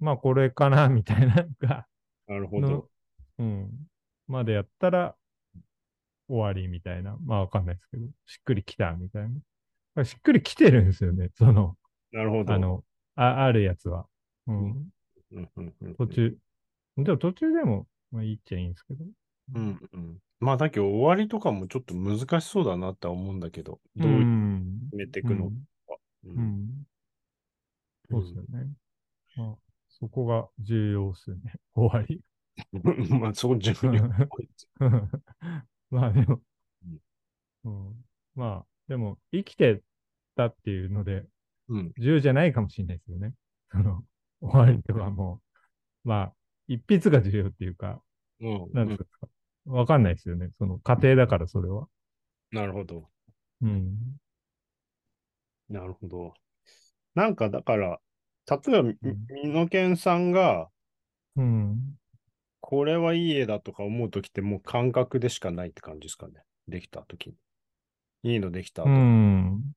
[0.00, 1.86] まあ、これかな、みたいなのが、
[2.32, 2.88] なるほのど。、
[3.38, 3.70] うん。
[4.26, 5.14] までやったら、
[6.28, 7.16] 終わりみたいな。
[7.24, 9.28] まあ、わかんないですけど、しっくりきた、みたい
[9.94, 10.04] な。
[10.04, 11.30] しっくりきてるんですよね。
[11.34, 11.76] その、
[12.12, 12.54] なるほど。
[12.54, 12.84] あの、
[13.16, 14.06] ああるやつは。
[14.46, 14.56] うん。
[15.32, 16.38] うんうんうん途中。
[16.96, 19.04] でも途中でも、まあいいっちゃいいんですけど。
[19.54, 20.18] うんうん。
[20.40, 24.12] まあ、だけど終わりとかもちょっと難しそうだなって思うんだけど、どう
[24.90, 25.50] 決めていくのか。
[26.24, 26.36] ううん。
[26.36, 26.86] うん。
[28.10, 28.70] そうですよね。
[29.36, 29.56] まあ、
[30.02, 31.54] そこが重要ですよね。
[31.76, 32.20] 終わり。
[32.72, 32.78] う
[33.16, 34.08] んまあ、そこ重要。
[35.90, 36.42] まあでも、
[37.64, 39.80] うん、まあ、でも、生きて
[40.34, 41.24] たっていうので、
[41.68, 41.92] うん。
[41.98, 43.32] 重要じゃないかもしれないですよね。
[43.70, 44.04] その、
[44.40, 45.40] 終わりとかも
[46.04, 46.34] う、まあ、
[46.66, 48.02] 一筆が重要っていうか、
[48.40, 48.72] うん。
[48.72, 49.28] なんですか。
[49.66, 50.50] わかんないですよね。
[50.58, 51.86] その、過程だから、それは。
[52.50, 53.08] なるほど。
[53.60, 54.16] うん。
[55.68, 56.34] なるほど。
[57.14, 58.00] なんか、だから、
[58.48, 60.68] 例えば、みうんみのけんさんが、
[61.36, 61.98] うん。
[62.60, 66.44] これはいい絵だとか思うときってもう感覚でしかないって感じですかね。
[66.68, 67.34] できたときに。
[68.22, 68.94] いいのできたとうか。
[68.94, 69.72] ん。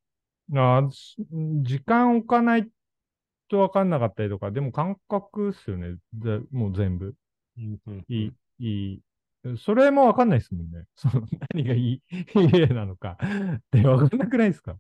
[0.56, 1.16] あし
[1.64, 2.70] 時間置かない
[3.50, 5.98] とわかんなかったりとか、でも感覚っすよね。
[6.14, 7.16] でもう全部。
[7.58, 9.02] うんうんいい、いい。
[9.58, 10.86] それもわかんないですもんね。
[10.96, 13.18] その何がいい、 いい絵なのか
[13.58, 14.78] ってわかんなくないですか？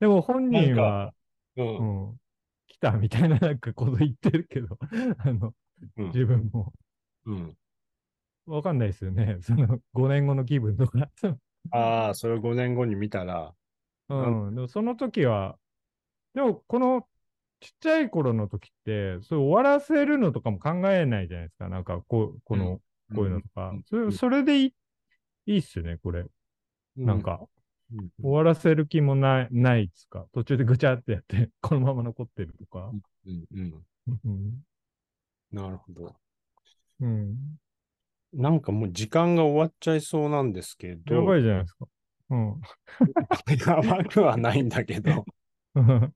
[0.00, 1.12] でも本人は、
[1.56, 2.21] ううんん、来
[2.82, 4.78] たみたいななんかこと言ってるけど、
[5.18, 5.54] あの、
[5.96, 6.72] うん自分も
[7.24, 7.56] うん。
[8.46, 9.38] わかんないですよね。
[9.42, 11.10] その5年後の気分とか。
[11.70, 13.54] ああ、それを5年後に見たら、
[14.08, 15.58] うん、でもその時は、
[16.34, 17.08] でもこの
[17.60, 21.68] ちっちゃい頃の時って、それ終わらせるのとかも考えないじゃないですか。
[21.68, 22.80] なんかこう、この、
[23.14, 23.70] こういうのとか。
[23.70, 24.74] うんそれそれでいい、
[25.46, 26.24] いいっすよね、これ。
[26.96, 27.61] なん、か、うん
[28.20, 30.26] 終わらせる気もない、ないっつか？
[30.32, 32.90] 途中でぐちゃってやって、 このまま残ってるとか？
[33.26, 33.86] うんうん、
[34.24, 34.62] うん。
[35.50, 36.14] なるほど。
[37.00, 37.36] うん。
[38.32, 41.86] なんかもう時間が終わっちゃいそうなんですけど、やばいじゃないですか。
[42.30, 42.60] うん。
[43.66, 45.24] やばくはないんだけど、
[45.74, 46.12] は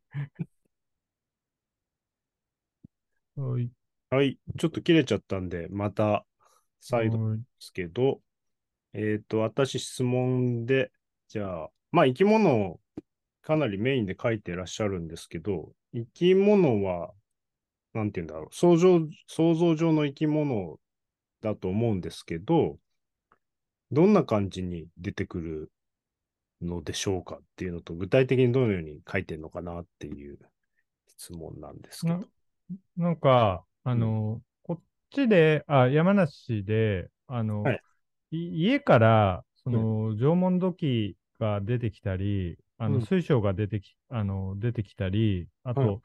[3.61, 3.71] い。
[4.09, 6.25] はい、ちょっと切れちゃったんで、また
[6.81, 8.21] 再度ではいすけど、
[8.95, 10.91] えっ、と、私質問で、
[11.29, 12.81] じゃあ、まあ生き物を
[13.43, 17.12] かなりメインで書いてらっしゃるんですけど、生き物は、
[17.95, 20.79] なんて言うんだろう、想像、想像上の生き物
[21.41, 22.79] だと思うんですけど、
[23.93, 25.73] どんな感じに出てくる
[26.61, 30.39] のでしょうかっていうのと、具体的にどのように書いてるのかなっていう
[31.07, 32.21] 質問なんですけど。
[32.97, 37.81] なんか、あの、こっちで、あ、山梨で、あの、はい
[38.33, 46.00] い家から、その、縄文土器が出てきたり、あの、うん水晶が出てき、あの、出てきたり、あと、はい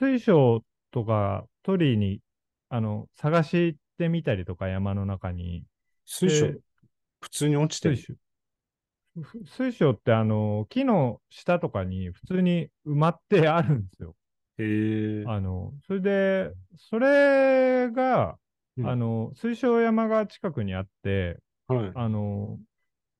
[0.00, 2.20] 水晶とか取りに、
[2.68, 5.62] あの、探してみたりとか、山の中に。
[6.04, 6.46] 水晶？
[6.48, 6.58] で、
[7.20, 8.18] 普通に落ちて水る。
[9.46, 14.16] 水晶って、あの、木の下とかに普通に埋まってあるんですよ。
[14.58, 15.24] へえ。
[15.26, 18.36] あの、それで、それが、
[18.76, 21.92] うんあの、水晶山が近くにあって、はい。
[21.94, 22.58] あの、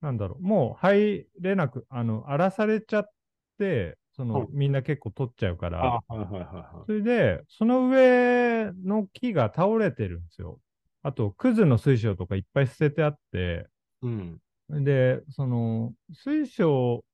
[0.00, 3.10] なんだろう、もう入れなく、あの、荒らされちゃっ
[3.58, 10.60] て、その、はいみんな結構取っちゃうかあ、ら、はいはいはいはそれで、その上の木が倒れてるんですよ。
[11.02, 13.68] あと、クズの水晶とかいっぱい捨ててあって、
[14.02, 14.06] い。
[14.06, 14.40] うん。
[14.70, 17.04] で、その、水晶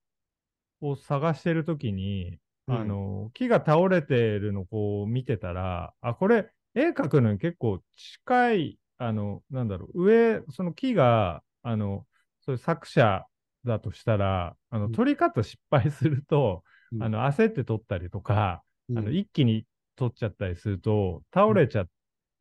[0.81, 12.07] を探してるときに、うんあの、木が倒れてるのをこう見てたら、あ、これ、絵描くのに結構近い、あの、なんだろう、上、その木が、あの、
[12.45, 13.25] そういう作者
[13.65, 14.93] だとしたら、あの、うん。
[14.93, 17.03] 撮り方失敗すると、うん。
[17.03, 18.99] あの、焦って撮ったりとか、うん。
[18.99, 19.65] あの、一気に
[19.97, 21.89] 撮っちゃったりすると、倒れちゃっ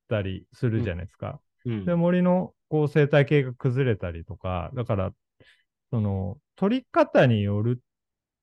[0.09, 1.39] たりするじゃないですか。
[1.65, 1.85] うん。
[1.85, 5.13] で、森のこう生態系が崩れたりとか、だから、
[5.89, 7.81] その、取り方による、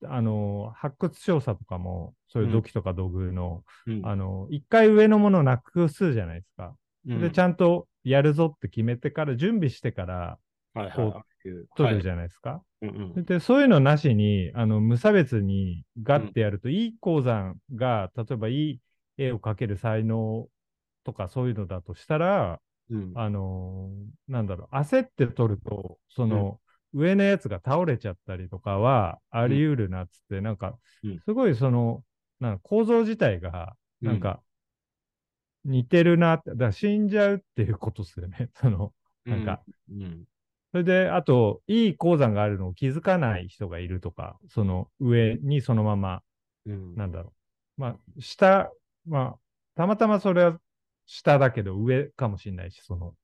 [0.04, 4.06] あの、発掘調査とかも、そういう土器とか土偶の、うん。
[4.06, 6.74] あの、一回上のものをなくすじゃないですか。
[7.06, 7.20] うん。
[7.20, 10.38] で、ちゃんとやるぞって決めてから、準備してから
[10.74, 11.24] はいこうはい。
[11.76, 12.62] 取るじゃゃないですか。
[12.82, 12.86] ん。
[12.86, 18.80] うんうんで、そういうのなしに、あの、無差別にガッてやると、いい鉱山が、例えばいい
[19.18, 20.48] 絵を描ける才能
[21.04, 26.60] とかそういうのだとしたら、うんあのーなんだろう、焦って取ると、その、
[26.92, 32.02] 上のやつが倒れちゃったりとかはあり得るなっつって、なんかうん、すごいその、
[32.40, 34.40] なんか構造自体が、うんなんか、
[35.64, 38.50] 似てるなって、だから死んじゃうっていうことですよね。
[38.54, 38.94] その、
[39.26, 40.24] なんか、うん。
[40.72, 46.22] それで、あと、いい鉱山があるのを気づかない人がいるとか、その上にそのまま、
[46.66, 46.94] うん。
[46.94, 47.32] なんだろ
[47.78, 47.80] う。
[47.80, 48.70] まあ、下、
[49.06, 49.38] まあ、
[49.74, 50.60] たまたまそれは
[51.06, 53.14] 下だけど上かもしれないし、その、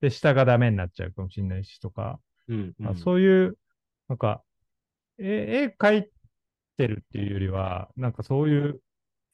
[0.00, 2.74] で、下がダメになっちゃうかもしれないしとか、うん。
[2.78, 3.56] まあ、そういう、
[4.08, 4.42] なんか、
[5.18, 6.10] え絵描い
[6.76, 8.80] てるっていうよりは、なんかそういう、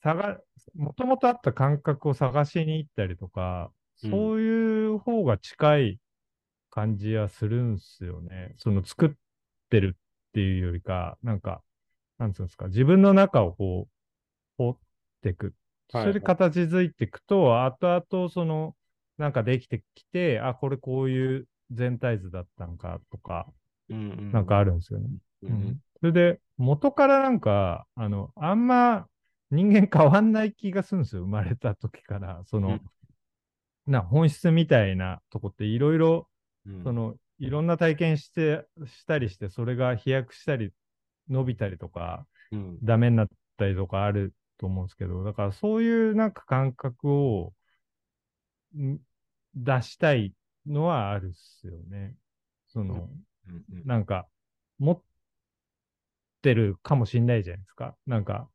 [0.03, 0.41] 探、
[0.75, 3.71] もともとあった感覚を探しに行ったりとか、
[4.05, 6.01] うんそういう方が近い
[6.73, 8.55] 感じはするんすよね。
[8.57, 9.11] その作っ
[9.71, 11.63] てるっていうよりか、なんか、
[12.19, 13.93] なんつうんですか、自分の中をこう、
[14.57, 14.79] 掘っ
[15.23, 15.55] ていく。
[15.93, 18.75] はいそれで形づいていくと、後々その、
[19.19, 23.47] なんかできてきて、あ、これこういう全体図だったんかとか、
[23.91, 24.33] うん。
[24.33, 25.09] なんかあるんですよね。
[25.43, 25.81] ううんん。
[26.01, 29.07] それで、元からなんか、あの、あんま
[29.51, 31.23] 人間変わんない気がするんですよ。
[31.23, 32.43] 生まれた時から。
[32.47, 32.81] その、うん
[33.87, 36.29] な、本質みたいなとこっていろいろ、
[36.67, 36.83] うん。
[36.85, 40.73] その、いろんな体験して、したりして、それが飛躍したり、
[41.29, 42.79] 伸びたりとか、うん。
[42.83, 47.55] ダメになったりとかあると思うんですけど、だからそういうなんか感覚を
[48.77, 48.99] ん
[49.55, 50.35] 出したい
[50.67, 52.15] のはあるっすよね。
[52.69, 53.13] その、うん
[53.85, 54.27] なんか、
[54.79, 55.03] 持っ
[56.43, 57.97] てるかもしんないじゃないですか。
[58.07, 58.49] なんか、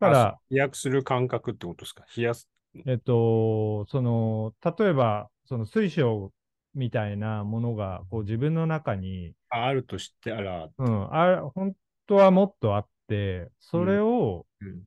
[0.00, 2.04] から、飛躍する感覚ってことですか？
[2.16, 2.48] 冷やす。
[2.86, 6.32] えっと、その、例えば、その水晶
[6.74, 11.74] みたいなものが、こう自分の中に、ああるとしてあら、うん、あ本
[12.06, 14.82] 当はもっとあって、それをうん。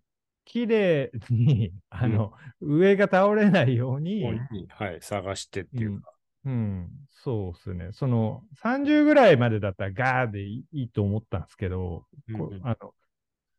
[0.45, 2.31] きれいに、 あの、
[2.61, 4.23] 上が倒れないように、
[4.69, 6.11] はい、探してっていうか。
[6.45, 7.89] うん、そうですね。
[7.91, 12.05] その、30ぐらいまでだったらガーでいいと思ったんですけど、
[12.37, 12.93] こうんうんあの、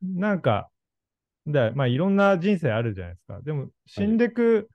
[0.02, 0.70] なんか、
[1.48, 3.40] だまあ、いろんな人生あるじゃないですか。
[3.42, 4.70] でも、死んでく、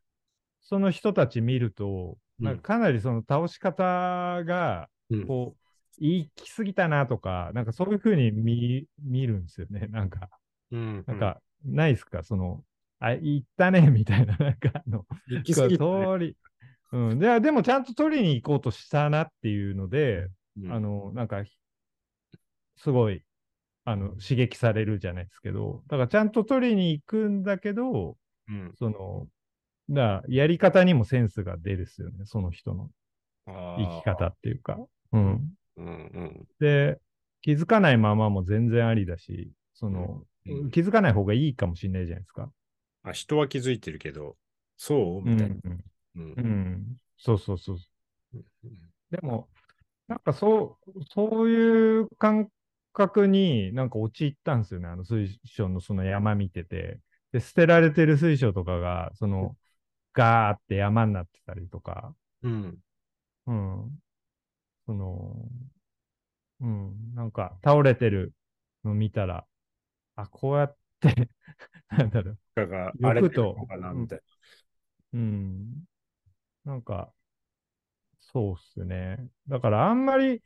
[0.60, 5.28] その人たち見ると、うんなんかかなりその倒し方が、うん。
[5.28, 5.62] こう、
[6.00, 9.88] 行き過ぎたなとか、なんかそういうふうに見見るんですよね。
[9.92, 10.30] なんか、
[10.72, 11.04] うん。
[11.06, 12.24] なんか、ないですか？
[12.24, 12.64] その、
[13.00, 16.08] あ、行ったね、みたいな、 なんかあの、うん、行き過ぎたね。
[16.08, 16.38] 通り、
[16.94, 17.20] うん。
[17.20, 20.72] で、でもちゃんと取りに行こうとしたなっていうので、うん。
[20.72, 21.44] あの、なんか、
[22.76, 23.24] すごい、
[23.86, 28.18] あの、刺激されるじゃないですけど、だからちゃんと取りに行くんだけど、
[28.48, 28.74] うん。
[28.78, 29.28] その、
[29.90, 32.90] だやり方にもセンスが出るっすよね、その人の
[33.48, 34.78] あ生き方っていうか。
[35.12, 35.34] うん。
[35.78, 35.82] ー。
[35.82, 36.48] うんうん。
[36.60, 37.00] で、
[37.42, 42.52] 気づかないままも全然ありだし、その、うん気づかない方がいいかもしれないじゃないですか。
[43.04, 44.38] あ人は気づいてるけど、
[44.76, 45.56] そううみたいな。
[45.56, 45.60] ん。
[45.64, 45.84] うん
[46.16, 46.98] うんうん。
[47.18, 47.78] そうそうそう。
[48.34, 48.42] うん
[49.12, 49.50] でも、
[50.08, 52.50] なんかそう、そういう感
[52.94, 54.88] 覚になんか陥ったんですよね。
[54.88, 57.00] あの水晶のその山見てて。
[57.32, 59.56] で、捨てられてる水晶とかが、その、
[60.14, 62.80] ガーって山になってたりとか、うん。
[63.48, 64.00] うん。
[64.86, 65.36] その、
[66.62, 67.16] うん。
[67.16, 68.34] なんか倒れてる
[68.84, 69.46] の見たら、
[70.16, 71.30] あ、こうやって、
[71.90, 72.40] なんだろう。
[72.56, 74.22] だから、あとのかなみたい
[75.14, 75.86] うん。
[76.66, 77.14] なんか、
[78.20, 79.18] そうっすね。
[79.48, 80.42] だからあんまり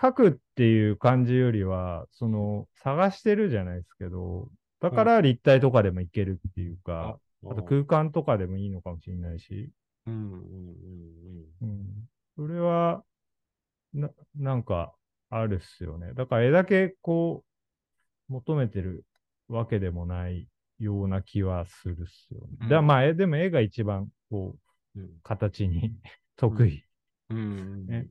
[0.00, 4.48] 書くっていう感じよりは、その、探してるじゃないですけど、
[4.80, 7.18] だから立体とかでもいけるっていうか、な。
[7.44, 9.70] あと空間とかでもいいのかもしれないし、
[10.06, 10.40] うんうん
[11.62, 12.08] うんうん。
[12.36, 13.04] それは、
[13.92, 14.94] な、なんか、
[15.28, 16.12] あるっすよね。
[16.14, 17.44] だから絵だけこ
[18.28, 19.04] う、求めてる
[19.48, 22.46] わけでもないような気はするっすよね。
[22.62, 24.56] うんだまあ、絵でも絵が一番、こ
[24.94, 25.10] う、うん。
[25.22, 25.92] 形に
[26.36, 26.84] 得意。
[27.30, 28.08] うんうんね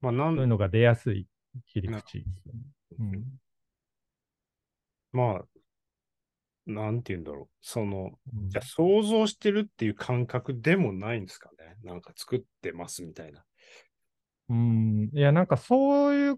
[0.00, 1.26] まあ、な、そういうんのが出やすい
[1.66, 2.60] 切り口ですよね。
[3.00, 3.24] うん
[5.12, 5.44] まあ、
[6.74, 7.56] なんて言うんだろう。
[7.60, 11.76] その、うんじゃあ想像してるっていう感覚でもないんですかね。
[11.84, 13.44] なんか作ってますみたいな。
[14.48, 15.10] うん。
[15.12, 16.36] いや、なんかそういう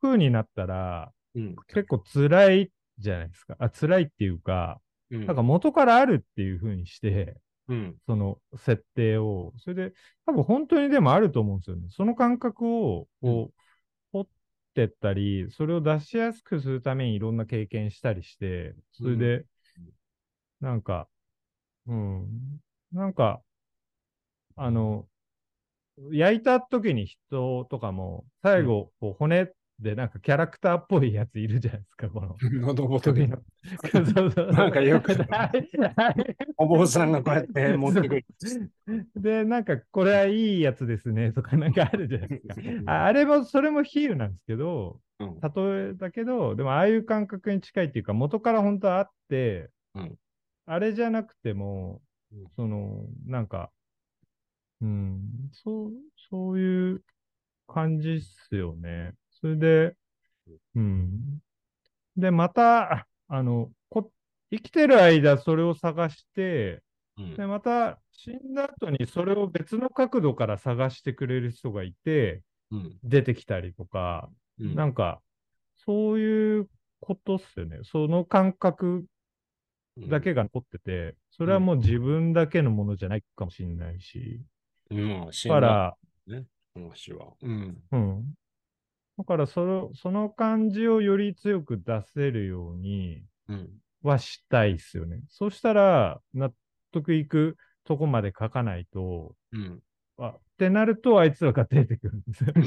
[0.00, 1.56] 風になったら、うん。
[1.68, 3.56] 結構辛いじゃないですか。
[3.58, 4.80] あ、辛いっていうか、
[5.10, 7.36] うんなんか元からあるっていう風にして、
[7.68, 7.96] うん。
[8.06, 9.92] その設定を、それで、
[10.26, 11.88] 多分本当にでもあると思うんですよね。
[11.90, 13.52] その感覚を、こう、掘
[14.72, 19.44] ってったり、それを出しやすくするためにいろんな経験したりして、それで、
[20.60, 21.08] なんか、
[21.86, 22.60] うん、
[22.92, 23.42] なんか、
[24.56, 25.06] あの、
[26.10, 29.52] 焼いた時に人とかも、最後、こう骨
[29.82, 33.38] でなんかキャラクターっぽいやついるじゃないですか、この喉元で首の。
[33.90, 35.12] そうそうそうなんかよく
[36.56, 38.24] お坊さんがこうやって持ってくる。
[39.16, 42.92] で、なんか、これはいいやつですね、とかなんかあるじゃないですか。
[42.92, 50.16] ああれも、それも比喩なんですけど、うん例えだけど、でもああいう感覚に近いっていうか、元から本当はあって、うん
[50.64, 52.00] あれじゃなくても
[52.32, 53.70] うん、その、なんか、
[54.80, 55.20] うん、
[55.52, 55.92] そう、
[56.30, 57.04] そういう
[57.68, 59.12] 感じっすよね。
[59.42, 59.96] それで、
[60.76, 61.40] うん。
[62.16, 64.10] で、また、あの、こ
[64.52, 66.80] 生きてる間それを探して、
[67.18, 74.30] うんで、また死んだ後にそれを別の角度から探してくれる人がいて、うん出てきたりとか、
[74.60, 75.20] うんなんか、
[75.84, 76.68] そういう
[77.00, 77.80] ことっすよね。
[77.82, 79.04] その感覚
[79.98, 84.40] だけが残ってて、それはもう自分だけのものじゃないかもしれないし、
[84.90, 85.96] うん、死んだだから、
[86.74, 87.26] 話は。
[87.42, 87.82] うん。
[87.90, 88.34] うん。
[89.22, 93.70] だからその、その感じをより強く出せるようにうん。
[94.02, 95.20] はしたいっすよね。
[95.28, 96.52] そしたら、納
[96.90, 99.80] 得いくとこまで書かないと、うん。
[100.18, 102.52] あってなると、あいつらが出てくるんですよ。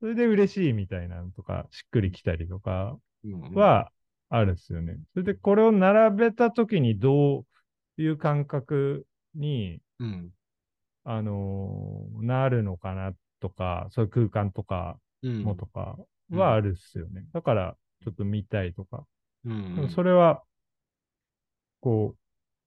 [0.00, 3.92] それで嬉しいみたいなのとか、しっくりきたりとかうんは
[4.30, 4.98] あるんですよね。
[5.12, 7.44] それでこれを並べたときにど
[7.98, 10.32] ういう感覚に、うん。
[11.10, 15.42] あのーなるのかなとか、そういう空間とかうん。
[15.42, 15.96] もとか
[16.30, 17.24] はあるっすよね。
[17.32, 19.06] だから、ちょっと見たいとか。
[19.44, 20.42] うんそれは、
[21.80, 22.18] こう、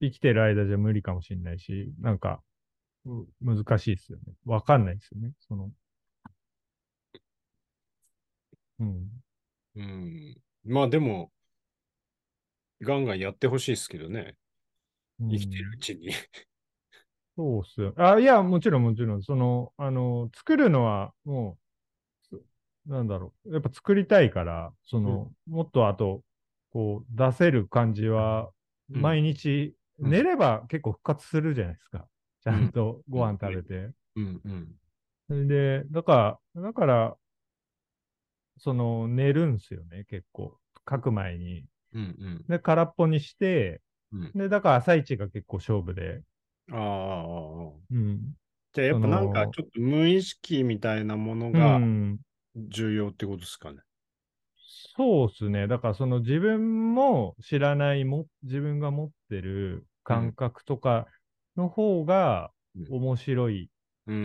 [0.04, 2.42] 生きてる間じゃ無理かもしれないし、なんか、
[3.06, 4.34] う難しいですよね。
[4.46, 5.34] わかんないですよね。
[5.48, 5.70] その、
[8.80, 9.08] うん。
[9.76, 10.36] うん。
[10.64, 11.32] まあでも、
[12.82, 14.36] ガンガンやってほしいですけどね。
[15.20, 16.12] 生きてるうちに。
[17.42, 17.94] そうっすよ。
[17.98, 21.58] あ、いや、もちろんもちろん、その、あの、作るのはも
[22.34, 22.42] う、す
[22.86, 23.54] なんだろう。
[23.54, 26.22] やっぱ作りたいから、その、もっとあと、
[26.72, 28.52] こう、出せる感じは、
[28.92, 32.08] うん毎日、うん寝れば結構復活するじゃないですか。
[32.44, 33.92] ちゃんとご飯食べて。
[34.16, 34.76] うんうん。
[35.28, 37.18] それで、だから、だから、
[38.58, 40.58] その、寝るんすよね、結構。
[40.89, 41.66] 書く前に。
[41.94, 42.46] うんうん。
[42.48, 43.82] で、空っぽにして、
[44.12, 46.22] うんで、だから朝一が結構勝負で。
[46.72, 47.82] ああ。
[47.91, 48.36] うん。
[48.74, 52.19] じゃあやっぱなんかちょっと無意識みたいなものうがん。
[52.55, 53.82] 重要ってことですかね。
[54.95, 55.67] そうですね。
[55.67, 61.07] だからその自分も知らないも、自分が持ってる感覚とか
[61.55, 63.69] の方がうん面白い。
[64.07, 64.19] うんう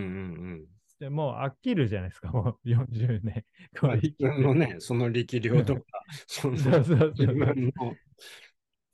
[0.55, 0.67] ん
[0.99, 3.45] でもう飽きるじゃないですか、もう40年。
[3.83, 3.89] うん。
[3.89, 5.83] まあ、自分のね、その力量とか、
[6.27, 7.97] そ のそうそうそう自分の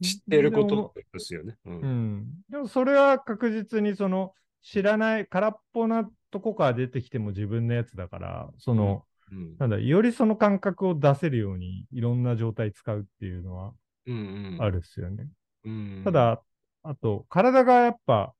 [0.04, 1.56] 知ってることですよね。
[1.66, 1.70] う。
[1.70, 2.26] うんん。
[2.50, 13.74] でもそれは確実にその知らない空っぽなとこから出てきても自分のやつだから、その、うんなんだ、よりその感覚を出せるようにいろんな状態使うっていうのは
[14.06, 14.62] うんうん。
[14.62, 15.28] あるっすよね。
[15.66, 16.02] うん。
[16.04, 16.44] た、だ、
[16.84, 18.34] あと、体がやっぱ、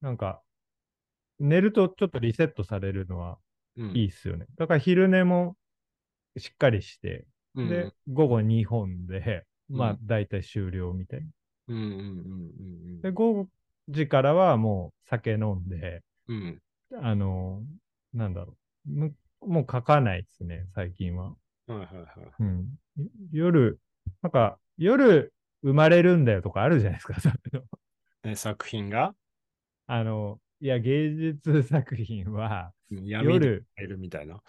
[0.00, 0.42] なんか、
[1.38, 3.38] 寝るとちょっとリセットされるのは
[3.76, 4.46] うん、いいっすよね。
[4.56, 5.56] だから昼寝も
[6.36, 11.26] しっかりして、うんで、午後2本で、まあうん、大体終了みたいな。
[11.68, 12.02] うんうんうんう
[12.98, 13.46] んで、5
[13.88, 16.60] 時からはもう酒飲んで、うん。
[16.90, 17.04] うん。
[17.04, 17.62] あの、
[18.12, 18.56] なんだろ
[18.86, 18.90] う。
[18.90, 21.34] むもう書かないですね、最近は。
[21.66, 22.06] はいはいはい。
[22.40, 22.68] うん。
[23.32, 23.78] 夜、
[24.22, 27.30] なんか、夜生まれるんだよとかあるじゃないですか、そ
[28.22, 29.14] え作品が？
[29.86, 34.42] あの、いや、芸術作品は、夜、入るみたいな。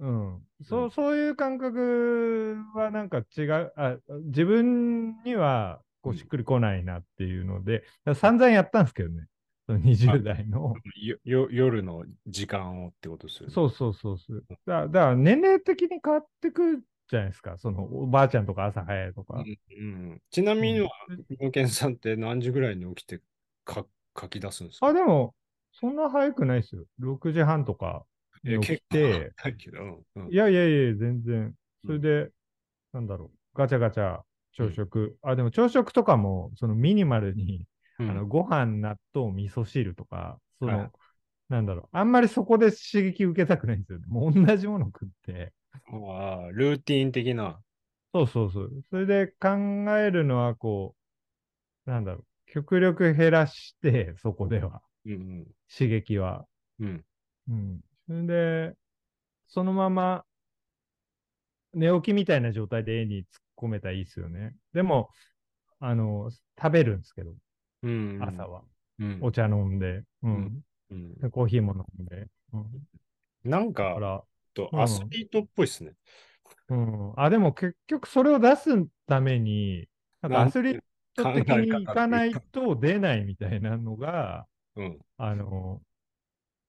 [0.00, 0.90] うん、そうう、ん。
[0.90, 6.18] そういう感覚はなんか違う、あ、自分にはこううん。
[6.18, 7.84] しっくりこないなっていうので、
[8.14, 9.26] 散々やったんですけどね、
[9.66, 10.74] その20代の。
[11.02, 13.54] よよ夜の時間をってことですよね。
[13.54, 14.44] そうそうそうそう。
[14.66, 19.34] だだから年齢的に変わってくじゃないですか、そのおばあちゃんとか朝早いとか。
[19.38, 19.82] うんう
[20.14, 21.24] ん、ちなみには、うん。
[21.28, 23.20] みのけんさんって何時ぐらいに起きて
[23.64, 23.86] か
[24.18, 24.86] 書き出すんですか？
[24.86, 25.34] あ、でも、
[25.72, 26.84] そんな早くないですよ。
[26.98, 28.04] 6時半とか
[28.44, 29.32] に起きて、
[30.16, 31.54] うんうんいやいやいや、全然。
[31.86, 32.30] それで、
[32.92, 34.20] なんだろう、ガチャガチャ
[34.52, 35.18] 朝食。
[35.22, 37.66] あ、でも朝食とかも、そのミニマルに、
[37.98, 40.90] うんあのご飯、納豆、味噌汁とか、その、はい
[41.48, 44.06] なんだろう、あんまりそこで刺激受けたくないんですよね。
[44.08, 45.52] もう同じもの食って。
[45.86, 47.62] ああルーティン的な。
[48.12, 48.82] そうそうそう。
[48.90, 49.48] それで考
[49.98, 50.94] えるのは、こ
[51.86, 56.46] う、なんだろう、極力減らして、そこでは、うん刺激は。
[56.80, 57.04] うん
[57.48, 57.80] うん。
[58.08, 58.74] で、
[59.48, 60.24] そのまま、
[61.72, 63.26] 寝起きみたいな状態で絵に突っ
[63.56, 64.54] 込めたらいいですよね。
[64.72, 65.10] でも、
[65.80, 66.30] あの、
[66.60, 67.34] 食べるんですけど、
[67.82, 68.20] うん。
[68.22, 68.62] 朝は。
[68.98, 69.18] うん。
[69.22, 70.64] お茶飲んで、うん。
[70.90, 72.26] うんでコーヒーも飲んで。
[72.52, 72.66] うん。
[73.44, 74.22] なんか、だから、
[74.54, 75.94] とうんアスリートっぽいですね。
[76.68, 77.12] うん。
[77.16, 78.70] あ、でも結局それを出す
[79.06, 79.86] ために、
[80.22, 80.80] なんかアスリー
[81.14, 84.46] ト的に行かないと出ないみたいなのが、
[84.76, 84.98] うん。
[85.18, 85.82] あの、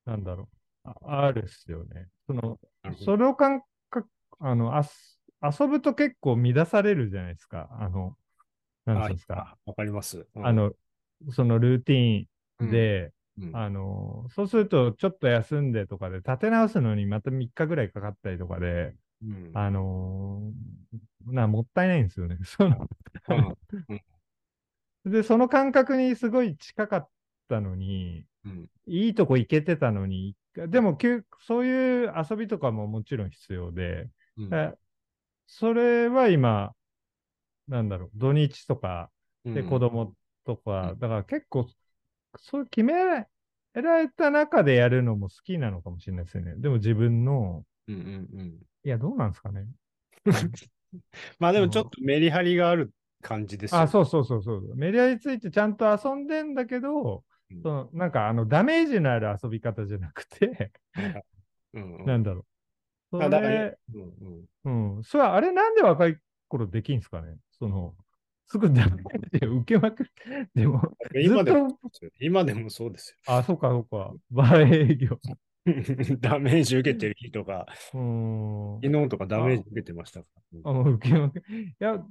[0.06, 2.08] なんだろう、ああるっすよね。
[2.28, 2.60] その、
[3.04, 4.10] それを感覚、
[4.40, 7.70] あの、あす遊ぶと結構乱されるじゃないですか。
[7.80, 8.16] あの、
[8.86, 9.58] なんですか。
[9.66, 10.28] あわかります。
[10.36, 10.72] うんあ、の、
[11.32, 20.52] そのルーティーンで、うんあの、そうするとちょっと休んでとかで立て直すのにまた3日ぐらいかかったりとかで、うんあの
[21.26, 22.38] な、もったいないんですよね。
[22.48, 23.58] その、
[25.06, 27.10] で、その感覚にすごい近かっ
[27.50, 34.74] たのに、うんいいとこ行けてたのに、でもきゅそういう遊びとかももちろん必要で、うんえ
[35.48, 36.74] それは今、
[37.68, 39.12] なんだろう、土日とか
[39.46, 40.14] で子供
[40.46, 41.68] とか、うんだから結構、
[42.38, 43.28] そう決めら
[43.74, 46.56] れた中でやるのも好きなのかもしれないですよね。
[46.58, 49.66] でも自分の、うんうんうんいや、どうなんですかね。
[51.40, 52.92] まあでもちょっとメリハリがある
[53.22, 54.76] 感じですよねあ、そうそうそうそう。
[54.76, 60.72] メディアについてちゃんと遊んでんだけど、うんそのなんかあのダメージのある遊び方じゃなくて、
[61.74, 62.46] うんうんなんだろう。
[63.12, 63.76] そあだかうん
[64.64, 65.04] うんうん。
[65.04, 66.18] それはあれなんで若い
[66.48, 67.38] 頃できんすかね？
[67.52, 67.96] その、
[68.48, 70.12] すぐダメージを受けまくる。
[70.54, 70.82] でも、
[71.22, 71.80] 今でも
[72.20, 74.14] 今でもそうですあ、そうかそうか。
[74.32, 75.10] バー営業。
[75.10, 75.20] よ。
[76.20, 78.82] ダメージ受けてる日とか、うーん。
[78.84, 80.28] 昨日とかダメージ受けてましたか
[80.64, 80.72] ら。
[80.72, 81.44] あ、受けまくい
[81.80, 82.04] や、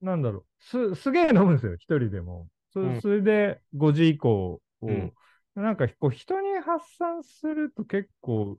[0.00, 0.44] なんだろう。
[0.62, 2.48] す、すげえ飲むんですよ、一人でも。
[2.76, 3.00] そうん。
[3.00, 5.12] それで5時以降を、うん。
[5.54, 8.58] なんかこう人に発散すると結構、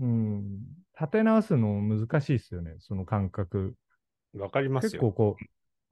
[0.00, 0.60] うん、
[0.98, 3.74] 立て直すの難しいですよね、その感覚。
[4.34, 4.90] わかりますよ。
[4.92, 5.36] 結構こ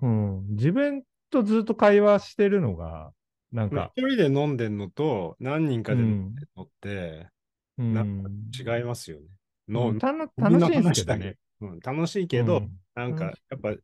[0.00, 3.12] う、うん、自分とずっと会話してるのが、
[3.52, 7.28] なんか、一人で飲んでんのと何人かで飲んでるのって
[7.76, 8.24] うん、なん
[8.58, 9.26] 違いますよね。
[9.68, 9.98] のうん。
[9.98, 10.30] 楽
[10.72, 11.36] しいんですけどね。
[11.60, 12.70] うん、楽しいけど、うん。
[12.94, 13.74] なんかやっぱ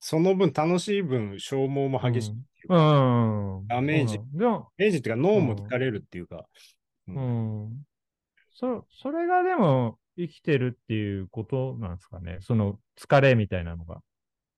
[0.00, 3.66] その分楽しい分消耗も激しいっていううか、ん。
[3.68, 4.24] ダメージダ
[4.78, 6.46] メージっていうか脳も疲れるっていうか、
[7.08, 7.82] ううんん。
[8.54, 12.38] そ、それがでも生きてるっていうことなんですかね。
[12.40, 14.00] その疲れみたいなのが。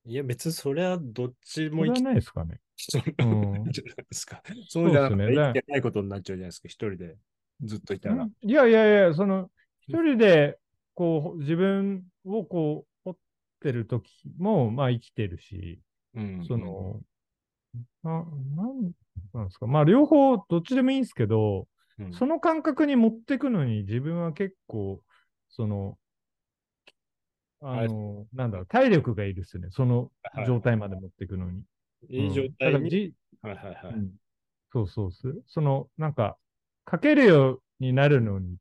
[0.07, 2.61] いや別にそれはどっちも生きてないですかね。
[2.95, 3.24] るう
[3.68, 4.43] んじゃないですか？
[4.68, 7.16] そうじゃなくて生きてないことになっちゃうじゃないですか、一人で
[7.62, 8.24] ずっといたら。
[8.24, 10.59] んいやいやいや、その、一人で、
[10.95, 12.97] こう、自分をこう、掘
[13.59, 15.80] ってる時も、まあ生きてるし、
[16.14, 17.00] うんその、
[18.02, 18.92] な、なん
[19.34, 19.66] なんですか。
[19.66, 21.66] まあ両方どっちでもいいんですけど、
[21.98, 25.02] うんその感覚に持ってくのに自分は結構、
[25.48, 25.98] その、
[27.61, 29.66] あの、なんだろう、体力がいるっすね。
[29.70, 31.64] そのはい状態まで持ってくのに。
[32.09, 33.94] いい状態はいはいはい。
[33.94, 34.12] うん
[34.70, 35.34] そうそうっす。
[35.46, 36.36] その、なんか、
[36.90, 38.59] 書けるようになるのに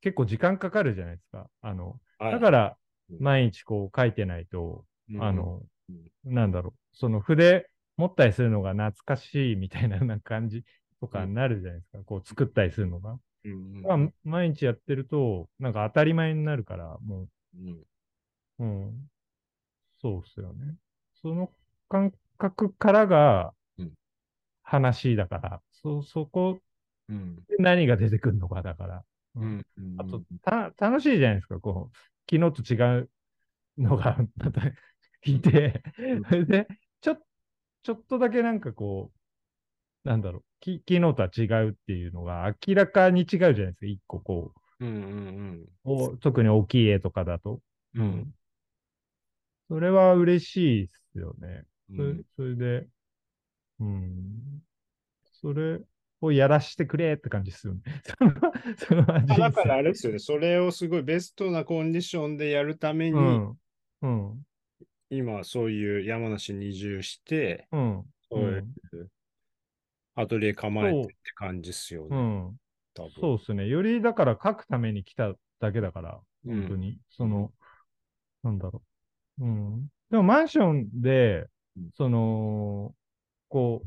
[0.00, 1.50] 結構時間かかるじゃないですか。
[1.60, 2.74] あの、はいだからうん
[3.18, 5.22] 毎日こう書いてないと、うん。
[5.22, 6.34] あの、うん。
[6.34, 10.64] なんだろう、その筆持ったりするのが懐かしいみたいな感じ
[11.00, 11.98] とかになるじゃないですか。
[12.04, 13.18] こう作ったりするのが。
[13.82, 17.58] まあ、毎日やってると、なんか当たり前になるから、もう。
[17.58, 17.84] ん。
[18.58, 19.10] う、うん。
[20.00, 20.74] そうっすよね。
[21.22, 21.50] その
[21.88, 23.92] 感覚からがうん。
[24.62, 26.58] 話だから、そ、そこ
[27.08, 27.36] うん。
[27.48, 29.04] で何が出てくるのかだから。
[29.36, 29.66] うん。
[29.96, 31.96] あと、た、楽しいじゃないですか、こう、
[32.30, 33.10] 昨日と違う
[33.78, 34.62] のが、 また、
[35.24, 35.82] いて、
[36.28, 36.68] それで、
[37.00, 37.16] ちょ、
[37.82, 39.12] ちょっとだけなんかこ
[40.04, 47.60] う、なんだろう、き昨日とは違うっていうのが明らかに違うじゃないですか、一個こうんうんう、お特に大きい絵とかだと。
[47.94, 48.34] うんうん
[49.70, 51.64] それは嬉しいっすよね。
[51.94, 52.88] それうんそれで、
[53.80, 54.62] うん。
[55.40, 55.80] それ
[56.20, 57.82] をやらしてくれって感じですよね。
[58.76, 63.58] その、そのあだからあれれですよね、それをすごいベストなコンディションでやるために、うん。
[64.02, 64.42] うん。
[65.10, 68.04] 今そういう山梨に移住して、うん。
[68.30, 68.68] そういう
[70.14, 72.16] アトリエ構えてって感じっすよね。
[72.16, 72.56] うん。
[73.20, 73.68] そうですね。
[73.68, 76.98] よりだから書くために来ただけだから、うん本当に。
[77.10, 77.52] その、
[78.42, 78.82] なんだろ
[79.38, 79.44] う。
[79.44, 79.88] うん。
[80.10, 81.46] でもマンションで
[81.76, 82.94] うん、その、
[83.48, 83.86] こう、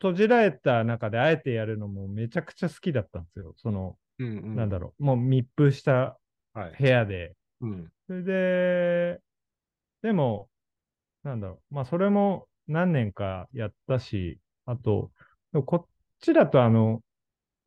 [0.00, 3.52] 閉じられた中であえてやるのもめちゃくちゃ好きだったんですよ。
[3.56, 5.04] その、うんうんなんだろう。
[5.04, 6.18] もう密封した
[6.52, 6.76] はい。
[6.78, 7.36] 部屋で。
[7.60, 9.20] うんそれで、
[10.02, 10.50] でも、
[11.22, 11.74] なんだろう。
[11.74, 15.12] まあ、それも何年かやったし、あと、
[15.66, 15.86] こっ
[16.20, 17.02] ちだとあの、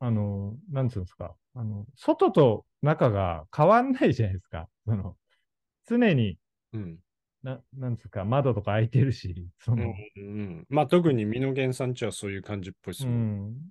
[0.00, 1.34] あの、なんつうんですか。
[1.54, 4.68] あの、外と中が変わんないじゃないですか。
[4.86, 5.16] その、
[5.86, 6.38] 常に、
[6.72, 6.98] うん
[7.44, 13.34] ななんつうか、窓とか開いてるし、 そうんの、うんまあ特に美濃源さんちはそういう感じっぽいですうもん。
[13.46, 13.70] ん。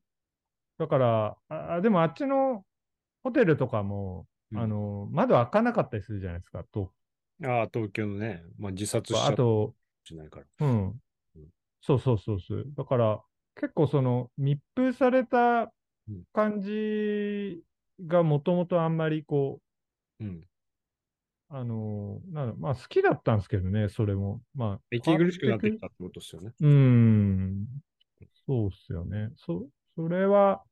[0.77, 2.65] だから、あ、あでもあっちの
[3.23, 6.93] ホテルとかも、うんあの、窓開かなかったりするじゃないですか、と。
[7.43, 10.45] ああ、東京のね、まあ自殺しちゃあと、しないから。
[10.59, 11.01] うん
[11.35, 11.49] うん。
[11.81, 12.65] そうそうそうそう。
[12.75, 13.23] だから、
[13.55, 15.73] 結構その密封された
[16.07, 17.63] うん感じ
[18.01, 19.61] がもともとあんまりこ
[20.19, 20.47] うん。
[21.51, 24.41] う、あのーなまあ好きだったんですけどね、それも。
[24.55, 25.81] まあ、息苦しくなってきた。
[25.81, 26.51] たってことですよね。
[26.59, 27.65] うーん。
[28.45, 29.29] そうっすよね。
[29.37, 30.63] そ、それは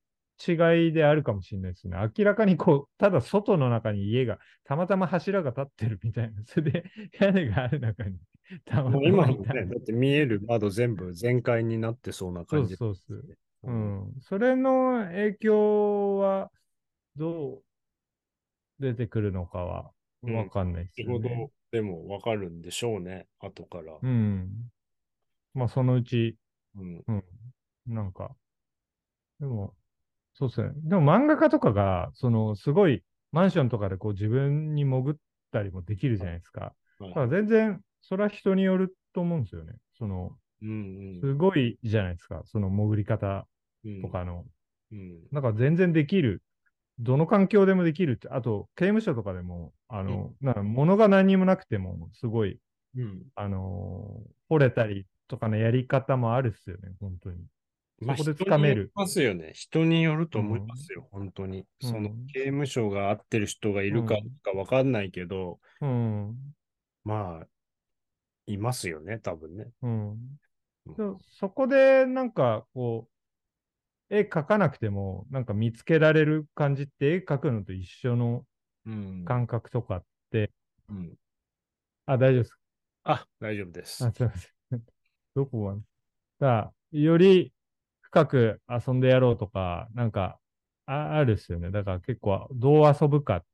[0.47, 1.97] 違いであるかもしれないですね。
[2.17, 6.41] 明らかにこう、ただ外の中に家が、たまたま柱が立ってるみたいな。
[6.45, 6.83] それで
[7.19, 8.17] 屋根がある中に、
[8.65, 12.75] たまたもう今のね、だって見える窓全部全開になってそうな感じ。
[12.75, 13.37] そうそう。
[13.63, 14.13] ううんん。
[14.21, 16.51] それの影響は、
[17.15, 17.63] どう
[18.79, 19.91] 出てくるのかは、うん
[20.23, 21.51] わかんないです仕事。
[21.71, 23.97] でもわかるんでしょうね、後から。
[24.01, 24.49] うん。
[25.53, 26.37] まあ、そのうち、
[26.75, 27.03] うん。
[27.07, 27.23] うん。
[27.87, 28.35] なんか、
[29.39, 29.73] でも、
[30.33, 30.71] そうっすね。
[30.83, 35.15] でも漫画家とかが、その、すごい、マンションとかでこう自分に潜っ
[35.51, 36.61] たりもできるじゃないですか。
[36.61, 39.73] はいだから全然、それは人によると思うんですよね。
[39.97, 42.43] その、うんすごいじゃないですか。
[42.45, 43.47] その潜り方
[43.83, 44.01] うん。
[44.03, 44.45] とかの。
[44.91, 45.19] うん。
[45.31, 46.43] なんか全然できる。
[46.99, 48.29] どの環境でもできるって。
[48.29, 52.59] あと、刑務所とかでも、あの、なんか物が何にもなくても、すごい、
[52.95, 53.23] うん。
[53.35, 57.37] あのー掘れたりとかのやり方もあるっすよね、本当に。
[58.01, 59.51] まあ、そこで人掴めるますよね。
[59.53, 61.65] 人によると思いますよ、本当に。
[61.79, 66.35] そのうん刑務所が合ってる人がいるかうんかわかんないけど、うん。
[67.05, 67.47] まあ、
[68.47, 69.67] いますよね、多分ね。
[69.81, 70.17] うん
[71.39, 73.10] そこで、なんか、こう、
[74.11, 78.45] 絵描かなくても、なんか見つけられる感じって、絵描くのと一緒の
[78.85, 79.25] うん。
[79.25, 80.51] 感覚とかって、
[80.89, 81.17] うん。
[82.05, 82.57] あ、大丈夫です
[83.03, 84.11] あ、大丈夫ですあ、。
[84.11, 84.51] すいません。
[85.35, 85.75] どこが？
[85.75, 87.53] だからより
[88.01, 90.39] 深く遊んでやろうとか、なんか、
[90.85, 91.71] ああるっすよね。
[91.71, 93.45] だから結構、どう遊ぶかっ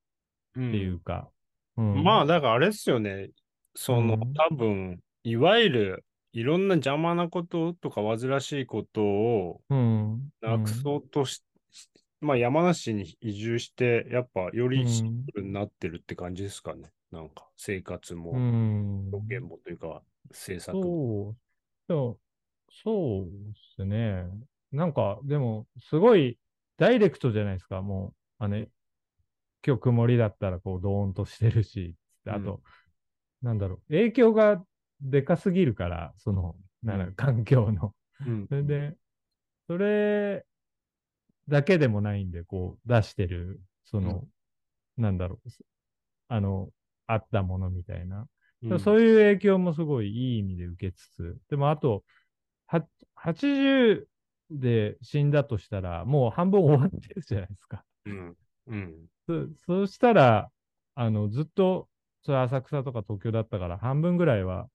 [0.55, 1.29] うんていうか。
[1.77, 3.29] うんまあ、だからあれですよね。
[3.75, 6.05] その、うん多分、いわゆる、
[6.37, 10.29] いろんな邪魔なこととか煩わしいことをうん。
[10.39, 11.89] なくそうとし、し
[12.21, 16.91] まあ山梨に移住して、やっぱよりシンプルになってるって感じですかね。
[17.11, 19.09] なんか、生活も、うん。
[19.11, 21.35] 表現もというか、制作も。
[21.89, 24.25] そう、そう、そうですね。
[24.71, 26.37] なんか、でも、すごい
[26.77, 27.81] ダイレクトじゃないですか。
[27.81, 28.13] もう、
[28.43, 31.95] あの、今日曇りだったら、こう、ドーンとしてるし、
[32.27, 32.61] あと、
[33.41, 34.63] なんだろう、影響が
[35.01, 37.93] でかすぎるから、その、なん環境の。
[38.25, 38.97] うん それで、
[39.67, 40.45] それ
[41.47, 44.27] だけでもないんで、こう、出してる、その、
[44.97, 45.49] なんだろう、
[46.29, 46.71] あの、
[47.07, 48.27] あったものみたいな。
[48.63, 52.03] うんそういう影響もすごいいい意味で受けつつ、でもあと、
[52.67, 52.85] は
[53.15, 54.09] 80
[54.49, 57.85] で死んだとしたら、もう半分終わってるじゃないですか。
[58.05, 58.37] うん。
[58.67, 59.07] うん。
[59.27, 59.33] そ
[59.65, 60.51] そうしたら、
[60.95, 61.89] あの、ずっと、
[62.23, 64.69] それ浅草とか東京だったから、半分ぐらいは、うん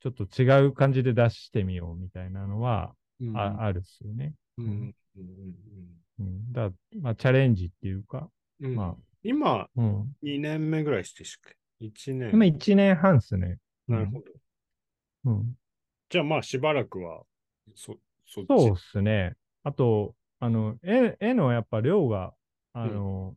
[0.00, 4.34] ちょっと違う感じで出してみようみたいなのは、うんああるっすよね。
[4.56, 5.54] うんうん
[6.20, 10.16] うん、だまあ、チャレンジっていうか、ま今、あ、うん。
[10.22, 12.30] 2年目ぐらいしてしっけ ?1 年。
[12.32, 13.58] 今1年半っすね。
[13.88, 14.24] なるほど。
[15.26, 15.54] うん。
[16.08, 17.22] じゃあまあしばらくは、
[17.74, 17.96] そ、
[18.26, 18.48] そっち。
[18.48, 19.34] そうっすね。
[19.64, 22.32] あと、あの、絵絵のやっぱ量が、
[22.72, 23.36] あの、ほ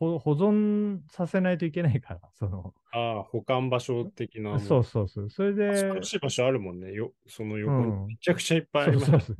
[0.00, 4.58] 保存させないといけないから、 その、ああ、保管場所的な。
[4.58, 5.30] そうそうそう。
[5.30, 6.92] それで、少しい場所あるもんね。
[6.92, 8.14] よその横うんに。
[8.14, 9.10] めちゃくちゃいっぱいあそうります。
[9.10, 9.36] そうそう。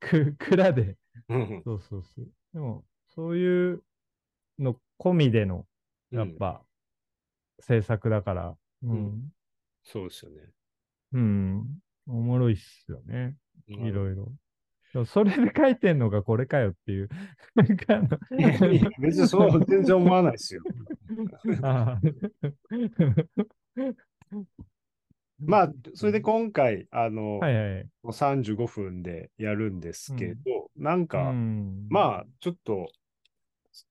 [0.00, 2.32] く、蔵で、うんそうそうそう。
[2.54, 3.84] でも、そういう
[4.58, 5.68] の込みでの、
[6.12, 6.66] やっうんぱ、
[7.60, 9.32] 制作だから、ううんん。
[9.84, 10.52] そうですよね。
[11.12, 11.80] うん。
[12.06, 13.36] おもろいっすよね。
[13.66, 14.32] いいろいろ。
[15.06, 17.08] それで書いてんのがこれかよっていう。
[19.00, 20.62] 別にそう、全然思わないですよ。
[21.62, 22.00] あ
[25.38, 27.86] まあ、それで今回、あの、はいはい。
[28.12, 32.90] 35分でやるんですけど、なんうか、ん、まあ、ちょっと、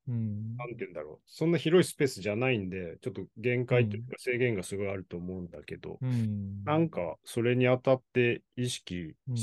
[0.08, 1.20] うん、なんて言うんだろう。
[1.26, 6.64] そんな広いスペースじゃないんで、ちょっと限界というか制限がすごいあると思うんだけど、うん。
[6.66, 9.34] なんか、それにあたって意識う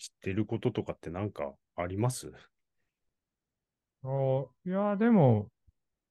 [0.00, 2.32] んする、ししてることとかってなんかあります？
[4.02, 5.48] あいや、でも、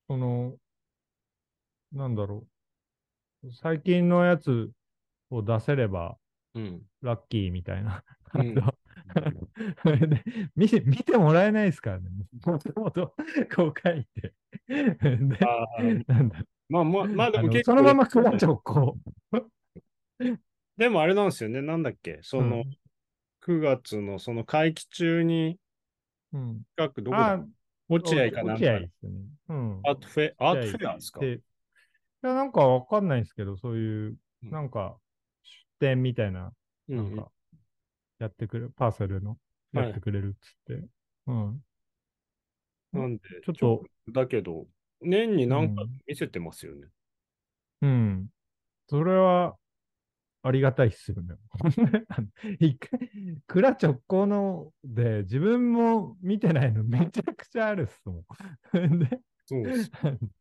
[0.07, 0.55] その、
[1.91, 2.45] なんだろ
[3.43, 3.51] う。
[3.51, 4.69] 最近のやつ
[5.31, 6.17] を出せれば
[6.53, 6.81] うん。
[7.01, 8.03] ラッキーみたいな。
[8.35, 8.55] うん
[10.55, 12.09] 見て見てもらえないですからね。
[12.45, 13.15] もともと
[13.55, 14.33] こう書いて。
[14.67, 18.97] であーなんだまあまあ、まあでも結構、そのままクラ直行。
[20.77, 21.63] でもあれなんですよね。
[21.63, 22.19] なんだっけ？
[22.21, 22.77] その、うん
[23.41, 25.57] 9月のその会期中に、
[26.33, 27.33] うん、近くどこだ？
[27.33, 27.45] あ
[27.87, 29.17] 落合かなんか落合ですよね。
[29.49, 29.81] うん。
[29.85, 31.19] アートフェア、アートフェアですか？
[31.21, 31.39] でい
[32.21, 34.97] や、なんかわかんないんですけど、そういう、うんなんか、
[35.79, 36.53] 出店みたいな、
[36.89, 37.31] うなんか、
[38.19, 39.37] やってくれる、パーセルの、
[39.73, 40.87] はいやってくれるっつって。
[41.27, 41.63] うん。
[42.93, 44.65] なんで、ちょっと、だけど、
[45.01, 46.87] 年に何かうん見せてますよね。
[47.81, 48.27] うん。
[48.87, 49.55] それは、
[50.41, 51.35] ありがたいっすよね。
[52.59, 52.99] 一回、
[53.47, 58.25] 蔵直行ので、自分も見てないのめちゃくちゃあるっすもん。
[58.99, 59.91] で、そうです。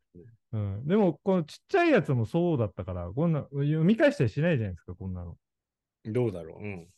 [0.52, 5.36] うん、でも、このちっちゃいやつもそうだったから、こんな、読み返したりしないじゃないですか、こんなの。
[6.04, 6.62] どうだろう。
[6.62, 6.88] うん。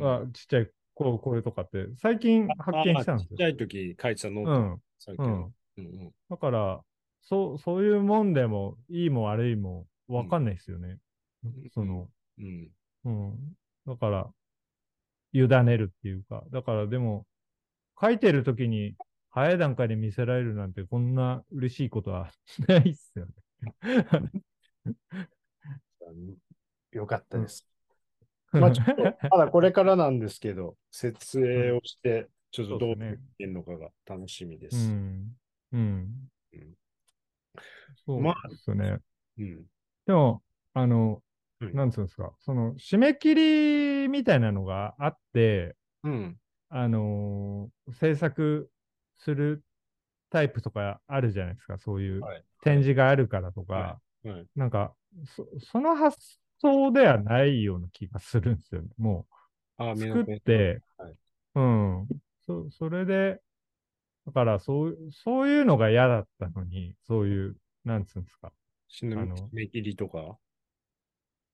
[0.00, 3.30] あちっちゃい、こう、これとかって、最近発見したんですよ。
[3.30, 4.82] あちっちゃい時書いてたノート、うん。
[4.98, 5.86] さっきのうん。
[5.86, 6.84] うんうんだから、
[7.22, 10.92] そう、そういうもんでも、いいも悪いも、わかんないですよね。
[10.92, 10.98] ん
[11.72, 12.08] その、
[12.38, 12.70] うん。
[13.04, 13.56] うん。
[13.86, 14.30] だから、
[15.32, 17.26] 委ねるっていうか、だからでも、
[18.00, 18.96] 書いてる時に、
[19.30, 22.30] 早い段階で見せられるなんて、こんな嬉しいことは
[22.66, 23.32] ないっすよね。
[26.92, 27.66] よかったです。
[28.52, 34.90] まあちょっと、まだこれからなんですけど、設営をして、ちょっとどうなってんのかが楽しみでうす。
[34.90, 35.36] ん。
[35.72, 36.74] うんうん。
[38.06, 38.98] そうまですね。
[39.38, 39.64] うん。
[40.06, 41.22] でも、あの、
[41.60, 43.34] うんなんつうんですか、その、締め切
[44.04, 46.38] りみたいなのがあって、うん。
[46.70, 48.70] あのー制作
[49.16, 49.64] する
[50.30, 54.46] タイプとかあるじゃないですか、そういうはい展示があるからとか、はいはい。
[54.56, 54.94] なんか
[55.26, 56.18] そ、その発
[56.60, 58.88] 想ではないような気がするんですよね。
[58.98, 59.26] も
[59.78, 61.14] あ、う、作って、はい
[61.54, 62.08] うん、
[62.46, 63.40] そそれで、
[64.26, 68.52] だからそう、そういうのが嫌だったのに、そういう、なんつうんですか、
[68.90, 70.38] 締切りとか。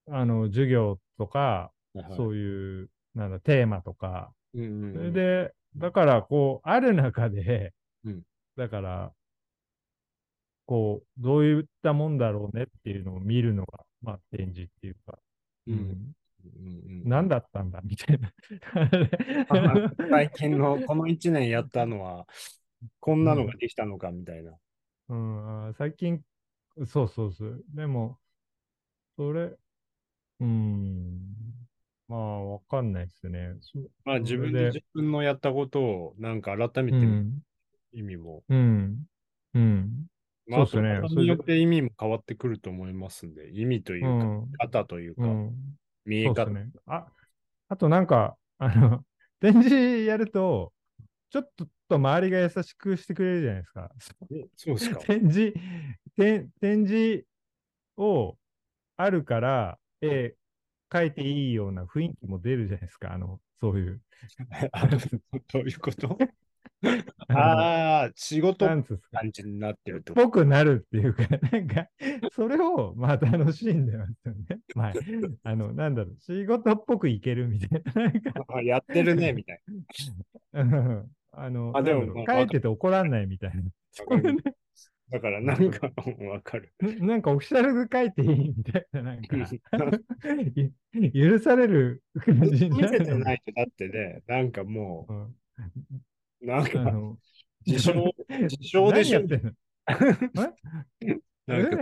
[0.07, 2.13] はあの、授業とか、いはい。
[2.17, 4.93] そういう、なんだ、テーマとか、うんうんうん。
[4.95, 7.75] それで、だから、こう、ある中で、
[8.05, 8.25] うん。
[8.57, 9.15] だから、
[10.67, 15.19] こう、どういったもんだろうねっていうのを見るのが、まあ、展示っていうか、
[15.67, 15.75] うん。
[15.75, 16.15] うん。
[16.45, 18.33] うんうん何だったんだみたいな。
[19.49, 19.75] あ
[20.11, 22.27] 最近のこの1年やったのは、
[23.01, 24.53] こんなのができたのかみたいな。
[25.09, 26.23] うん、あー最近、
[26.87, 27.65] そうそうそう。
[27.75, 28.19] でも、
[29.17, 29.57] それ、
[30.41, 31.19] うーん、
[32.09, 33.55] まあ、わかんないですね。
[33.61, 37.43] そまあそ自分でれで自分のやったことをなんか改めうん、
[37.93, 39.05] 意味も、うん、
[39.55, 40.07] うん、
[40.47, 45.53] まあ、そうっすね場所によって意味も変わってくると思いますんで、意味というか、うん、方というか、うん。
[46.05, 46.45] 見え方。
[46.45, 46.73] そうですね。
[46.87, 47.07] あ、
[47.69, 49.05] あとなんか、あの、
[49.41, 50.73] 展示やると、
[51.31, 51.51] ちょっ
[51.89, 53.91] と周りが優しくしてくれるじゃないですか。
[54.31, 55.01] えそうですか。
[55.07, 55.55] 展示、
[56.17, 57.27] 展展示
[57.97, 58.37] を
[58.97, 60.35] あるから、絵
[60.91, 63.13] 描いていいような雰囲気も出るじゃないですか。
[63.13, 64.01] あの、そういう。
[64.73, 64.87] あ
[65.53, 66.19] どういうこと？
[67.29, 68.67] あのああ、仕事。
[68.67, 68.85] 感
[69.33, 70.25] じになってるってこと？
[70.27, 71.89] ぽくなるっていうか、 なんか、
[72.33, 74.61] それを、まあ、楽しんでますよね。
[74.75, 74.93] まあ、
[75.45, 77.83] あの、なんだろう、仕事っぽくいけるみたい
[78.35, 78.45] な。
[78.57, 79.61] なやってるね、みたい
[80.53, 83.63] うんあの、あでもなんだろうまあ書いてて怒らんないみたいな。
[85.15, 85.93] だから、なんか、
[86.25, 86.73] わかる。
[86.81, 89.37] ななんかオフィシャルで書いていいみたいな、なんか、
[90.93, 95.37] い 許される感じに見せてないと、だってね、なんかもうん。
[96.41, 97.19] う、なんあか、の、
[97.67, 98.15] 自称、
[98.49, 99.23] 自称でしょ？
[101.47, 101.79] なんか、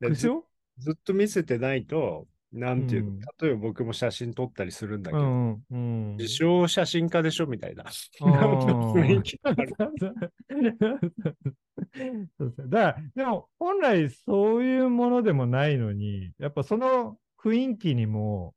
[0.00, 0.44] 苦笑？
[0.78, 3.20] ずっと見せてないと、なんていうの、うん。
[3.40, 6.16] 例えば僕も写真撮ったりするんだけど、うんうん。
[6.16, 7.84] 自称写真家でしょみたいな。
[7.84, 9.74] 雰囲気がある
[12.38, 12.68] そうそう。
[12.68, 18.54] だから、でも本来そういうものでもないのに、やっぱその雰囲気にも、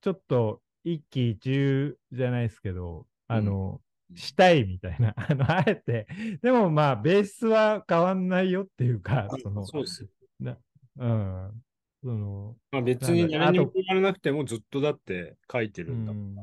[0.00, 3.80] ちょっと一喜一憂じゃないですけど、あの、
[4.10, 4.16] うん。
[4.16, 6.06] したいみたいな、 あの、あえて、
[6.42, 10.08] でもまあ、ベースは変わんないよっていうか、その、そうです。
[10.40, 10.56] な
[10.98, 11.62] うん、
[12.02, 16.12] その、まあ、別に何にも言われなくてもずっとだって書いてうるんだ。
[16.12, 16.34] ん、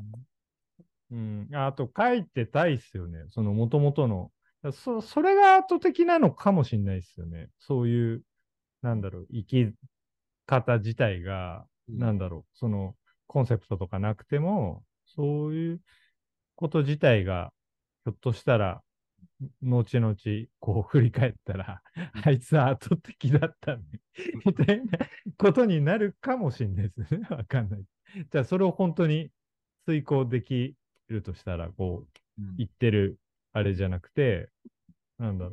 [1.10, 3.24] うん、あと書いてたいっすよね。
[3.30, 4.30] その元々の。
[4.72, 7.48] そそれが後的なのかもしれないですよね。
[7.58, 8.22] そういう、
[8.82, 9.72] なんだろう、生き
[10.46, 12.96] 方自体が、うんなんだろう、その
[13.28, 15.80] コンセプトとかなくても、そういう
[16.56, 17.52] こと自体が、
[18.04, 18.82] ひょっとしたら、
[19.62, 20.16] 後々、
[20.60, 21.82] こう振り返ったら、
[22.24, 23.84] あいつは後的だったね、
[24.46, 24.98] みたいな
[25.38, 27.26] ことになるかもしれないですね。
[27.30, 27.84] わかんない。
[28.30, 29.30] じゃあ、それを本当に
[29.86, 30.74] 遂行でき
[31.08, 32.08] るとしたら、こう、
[32.38, 33.18] うん言ってる
[33.52, 34.50] あれじゃなくて、
[35.18, 35.52] なんだろ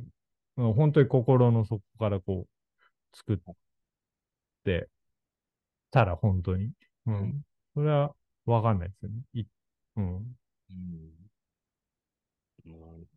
[0.57, 3.37] う、うん本当に心の底からこう、作っ
[4.65, 4.89] て
[5.91, 6.71] たら本当に。
[7.05, 7.43] ううんん。
[7.75, 8.15] それは
[8.45, 9.21] わかんないですよね。
[9.33, 9.43] い
[9.97, 10.37] うん。
[10.69, 11.22] うん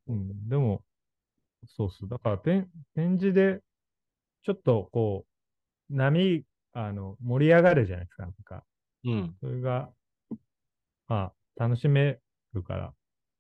[0.09, 0.49] うん。
[0.49, 0.82] でも、
[1.66, 2.07] そうっす。
[2.09, 3.61] だから展、展示で、
[4.42, 5.26] ちょっとこ
[5.90, 8.22] う、波、あの、盛り上がるじゃないですか。
[8.24, 8.64] なんか、
[9.05, 9.36] うん。
[9.40, 9.90] それが、
[11.09, 12.18] まあ、楽しめ
[12.53, 12.92] るから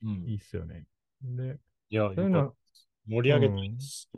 [0.02, 0.86] うんいいっすよね。
[1.22, 1.58] で、
[1.90, 2.54] いや、そういうの、
[3.06, 4.10] 盛り上げたいです。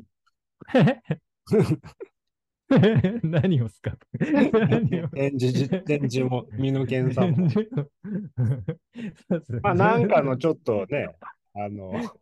[3.22, 3.97] 何をっすか？
[4.18, 7.49] 展示、展示も、身の健さんも。
[9.62, 11.16] まあ、なんかのちょっとね、
[11.55, 11.92] あの、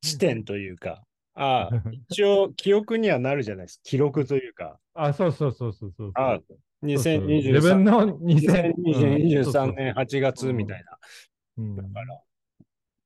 [0.00, 1.02] 地点というか、
[1.34, 3.82] ああ、 一応記憶にはなるじゃないですか。
[3.84, 6.10] 記録というか、あ、そうそうそうそうそう。
[6.14, 10.98] ああ、そうそう自2023分の2000 2023年8月みたいな。
[11.58, 12.22] うんだから、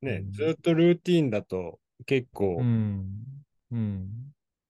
[0.03, 3.13] ねう、んずっとルーティンだと結構う、ん。
[3.73, 4.09] うん。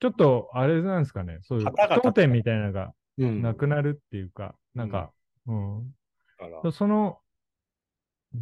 [0.00, 1.38] ちょっと、あれなんですかね。
[1.42, 5.10] そういう、当点みたいなのがうんなくなるっていうか、なんか、
[5.46, 5.94] うん。
[6.38, 7.18] だからその、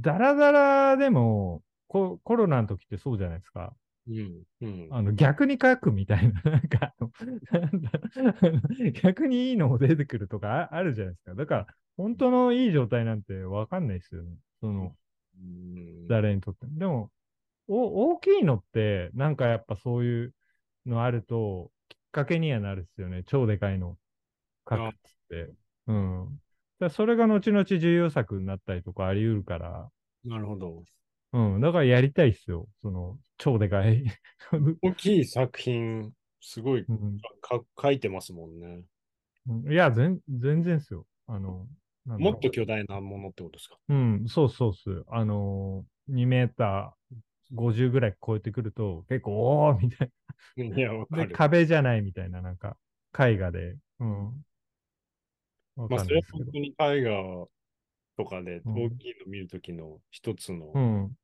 [0.01, 3.75] ダラダラでもコ、コロナの時ってそうじゃないですか。
[4.07, 4.89] うん、うん。
[4.91, 6.95] あの逆に書くみたいな、 なんか
[9.03, 11.35] 逆にいいのも出てくるとかああるじゃないですか。
[11.35, 11.67] だから、
[11.97, 14.37] 本当のいい状態なんてわかんないですよね。
[14.61, 14.97] その、
[15.37, 16.79] うん誰にとっても。
[16.79, 17.11] でも、
[17.69, 20.35] お大きいのって、なんかやっぱそういう
[20.87, 23.25] のあると、きっかけにはなるっすよね。
[23.25, 23.99] 超でかいの
[24.69, 25.55] 書くっつって。
[25.87, 26.41] うん。
[26.79, 29.91] だそれが後々重要作になったりとかあり得るから、
[30.25, 30.85] なるほど。
[31.33, 31.61] うん。
[31.61, 32.69] だからやりたいっすよ。
[32.83, 34.05] その、超でかい。
[34.83, 38.85] 大きい作品、すごいうんか書いてますもんね。
[39.49, 41.07] うんいや、全全然っすよ。
[41.27, 41.67] あの、
[42.07, 43.77] もっと巨大なものってことですか？
[43.89, 45.05] うん、そうそうっす。
[45.09, 47.17] あの2メーター
[47.55, 50.11] 50ぐらい超えてくると、結構、おーみたい
[50.57, 51.35] いや、わかる。
[51.35, 52.77] 壁じゃないみたいな、なんか、
[53.19, 53.77] 絵画で。
[54.01, 54.43] うん。
[55.77, 56.23] わまあ、それは。
[56.33, 57.13] 本当に絵画
[58.17, 61.17] とかでうん大きいの見るときの一つうのん。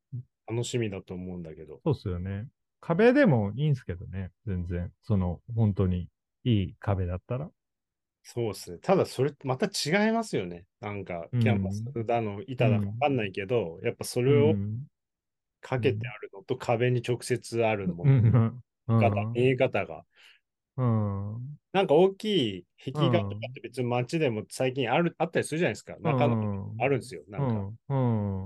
[0.49, 1.83] 楽しみだと思うんだけど。
[1.85, 2.47] そうっすよね。
[2.81, 4.93] 壁でもいいんすけどね、全然。
[5.03, 6.09] その、本当に
[6.45, 7.51] いい壁だったら。
[8.23, 8.79] そうですね。
[8.79, 10.67] ただ、それまた違いますよね。
[10.81, 14.87] なんか、うんキャンバスだの、板だかわかんないけど、やっぱそれをうん
[15.63, 18.63] かけてあるのと壁に直接あるもの、うん。
[18.89, 20.05] うん方見え方が。
[20.77, 21.59] うん。
[21.73, 25.97] なんか大きい壁画とかって別に街でも最近ある、あったりするじゃないですか。
[26.01, 27.23] 中野うんあるんですよ。
[27.29, 27.97] なんか、う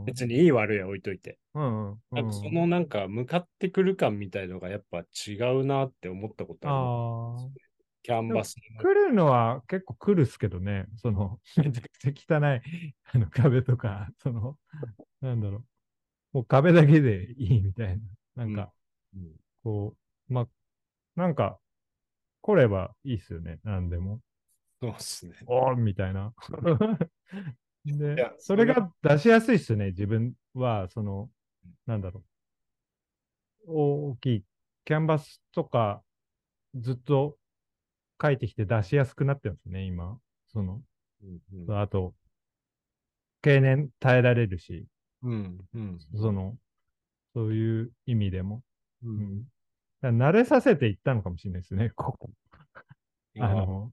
[0.03, 0.05] ん。
[0.05, 1.39] 別にいい悪いは置いといて。
[1.55, 1.99] うん。
[2.11, 6.77] なんかそのなんか向かってくる感みたいのがやっぱ違うなって思ったことある。
[6.77, 7.64] ああ。
[8.05, 8.83] キャンバスの。
[8.83, 10.87] 来るのは結構来るっすけどね。
[10.99, 12.61] その、 めちゃくちゃ汚い
[13.05, 14.59] あの壁とか、その、
[15.22, 15.64] なんだろう。
[16.35, 17.99] もう壁だけでいいみたい
[18.37, 18.45] な。
[18.45, 18.72] なんか、
[19.14, 19.97] うんこ
[20.29, 20.47] う、ま、
[21.16, 21.59] なんか、
[22.45, 23.59] 来ればいいっすよね。
[23.64, 24.20] なんでも。
[24.82, 25.32] そうですね。
[25.47, 26.34] おーみたいな。
[27.86, 29.86] で、それが出しやすいっすね。
[29.92, 31.30] 自分は、その、
[31.86, 32.22] なんだろ
[33.66, 33.72] う。
[33.72, 34.45] 大きい
[34.84, 36.03] キャンバスとか、
[36.74, 37.38] ずっと
[38.20, 40.18] 書いてきて出しやすくなってるんですね、今。
[40.53, 40.82] その、
[41.22, 42.14] うんうんあと、
[43.40, 44.86] 経年耐えられるし、
[45.22, 46.59] うんうんその、
[47.34, 48.62] そういう意味でも。
[49.03, 49.40] ううんん。
[49.40, 49.53] だから
[50.11, 52.30] 慣れさせていったのかもしれないですね、ここ。
[53.40, 53.92] ああの、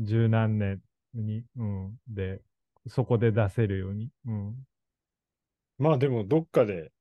[0.00, 0.80] 十何年
[1.14, 1.96] に、うん。
[2.08, 2.40] で、
[2.86, 4.10] そこで出せるように。
[4.26, 4.66] うん。
[5.78, 6.92] まあでもどっかで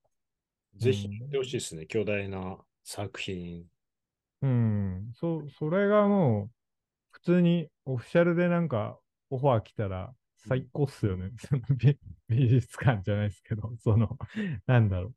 [0.77, 1.85] ぜひやってほしいですね。
[1.85, 3.65] 巨大な作品。
[4.41, 5.11] うん。
[5.13, 6.49] そ、それがもう、
[7.11, 8.97] 普通にオフィシャルでなんか
[9.29, 11.31] オファー来たら最高っすよね。
[12.27, 14.17] 美術館じゃないですけど、その、
[14.65, 15.15] なんだろう。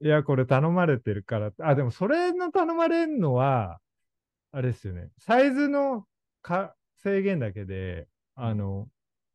[0.00, 1.52] いや、これ頼まれてるから。
[1.60, 3.80] あ、でもそれの頼まれるのは、
[4.52, 5.10] あれですよね。
[5.18, 6.04] サイズの
[6.42, 8.88] か制限だけで、あの、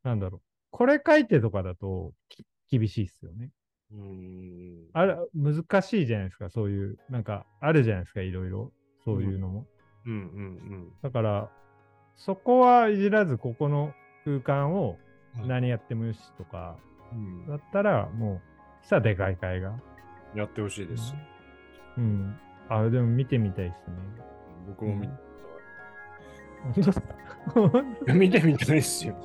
[0.04, 0.42] なんだろう。
[0.70, 3.50] これ書いてとかだとき厳しいっすよね。
[3.92, 4.90] うーん。
[4.94, 6.50] あれ、難しいじゃないですか。
[6.50, 8.22] そういう、なんか、あるじゃないですか。
[8.22, 8.72] いろいろ。
[9.04, 9.66] そういうのも。
[10.06, 11.52] うんうんだから、
[12.16, 13.94] そこはいじらず、ここの
[14.26, 14.98] 空間を
[15.40, 15.48] うん。
[15.48, 16.78] 何やってもよしとか、
[17.14, 18.42] うんだったら、も
[18.84, 19.91] う、さあ、でかい絵画。
[20.36, 21.16] やってほしいです。
[21.98, 22.36] うん。
[22.70, 23.96] あ、でも見てみたいですね。
[24.68, 25.10] 僕も見
[28.08, 29.16] うん見てみたいですよ。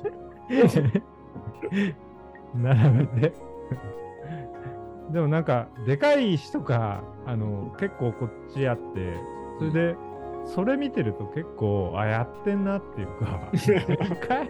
[2.55, 3.33] 並べて。
[5.11, 9.13] でもなんか、でかい石とか、あの、結構こっちあって、
[9.59, 9.95] それで、
[10.45, 14.49] それ見てると結構、あ、やってんなっていうか、 でかい、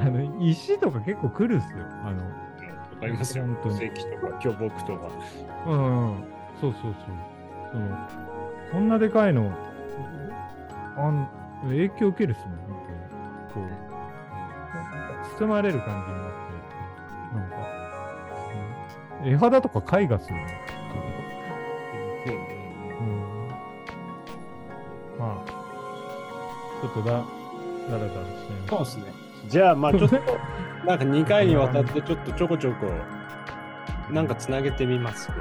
[0.00, 1.78] あの、石とか結構来るっすよ。
[2.04, 2.30] あの、わ
[3.02, 3.44] かりますよ。
[3.44, 5.10] 本当に石とか巨木とか。
[5.66, 6.24] うん、うん、
[6.60, 6.94] そうそうそう。
[7.72, 8.08] その、
[8.70, 9.52] こんなでかいの、
[10.96, 11.28] あん
[11.64, 12.66] 影響受けるっすもん、本
[13.54, 13.66] 当に。
[13.66, 13.74] こ
[15.36, 17.82] う、包まれる感じになって、なんか、うん
[19.24, 20.60] 絵肌とか絵画っすよね。
[22.26, 22.30] う
[23.04, 23.48] ん。
[25.18, 25.50] まあ、
[26.82, 27.22] ちょっとだ、だ
[27.92, 29.04] らだらしてそうですね。
[29.48, 30.16] じゃあ、まあちょっと、
[30.84, 32.90] なんか2回にわたってちょっとちょこちょこ、
[34.10, 35.34] なんかつなげてみます、こ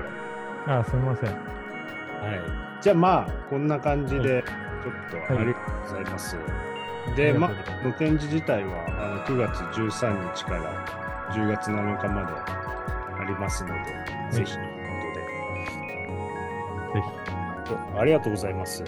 [0.68, 0.74] れ。
[0.74, 1.30] あ、すみません。
[1.30, 1.42] はい。
[2.82, 6.38] じゃあまあ、こんな感じで、ちょっとはいありがとうございます。
[6.38, 12.28] あで、まありがとうございま、この展示自体はあの9月13日から10月7日まで
[13.22, 13.76] ありますので、
[14.32, 15.08] ぜひというこ
[16.94, 18.00] とで、ぜひ。
[18.00, 18.84] ありがとうございます。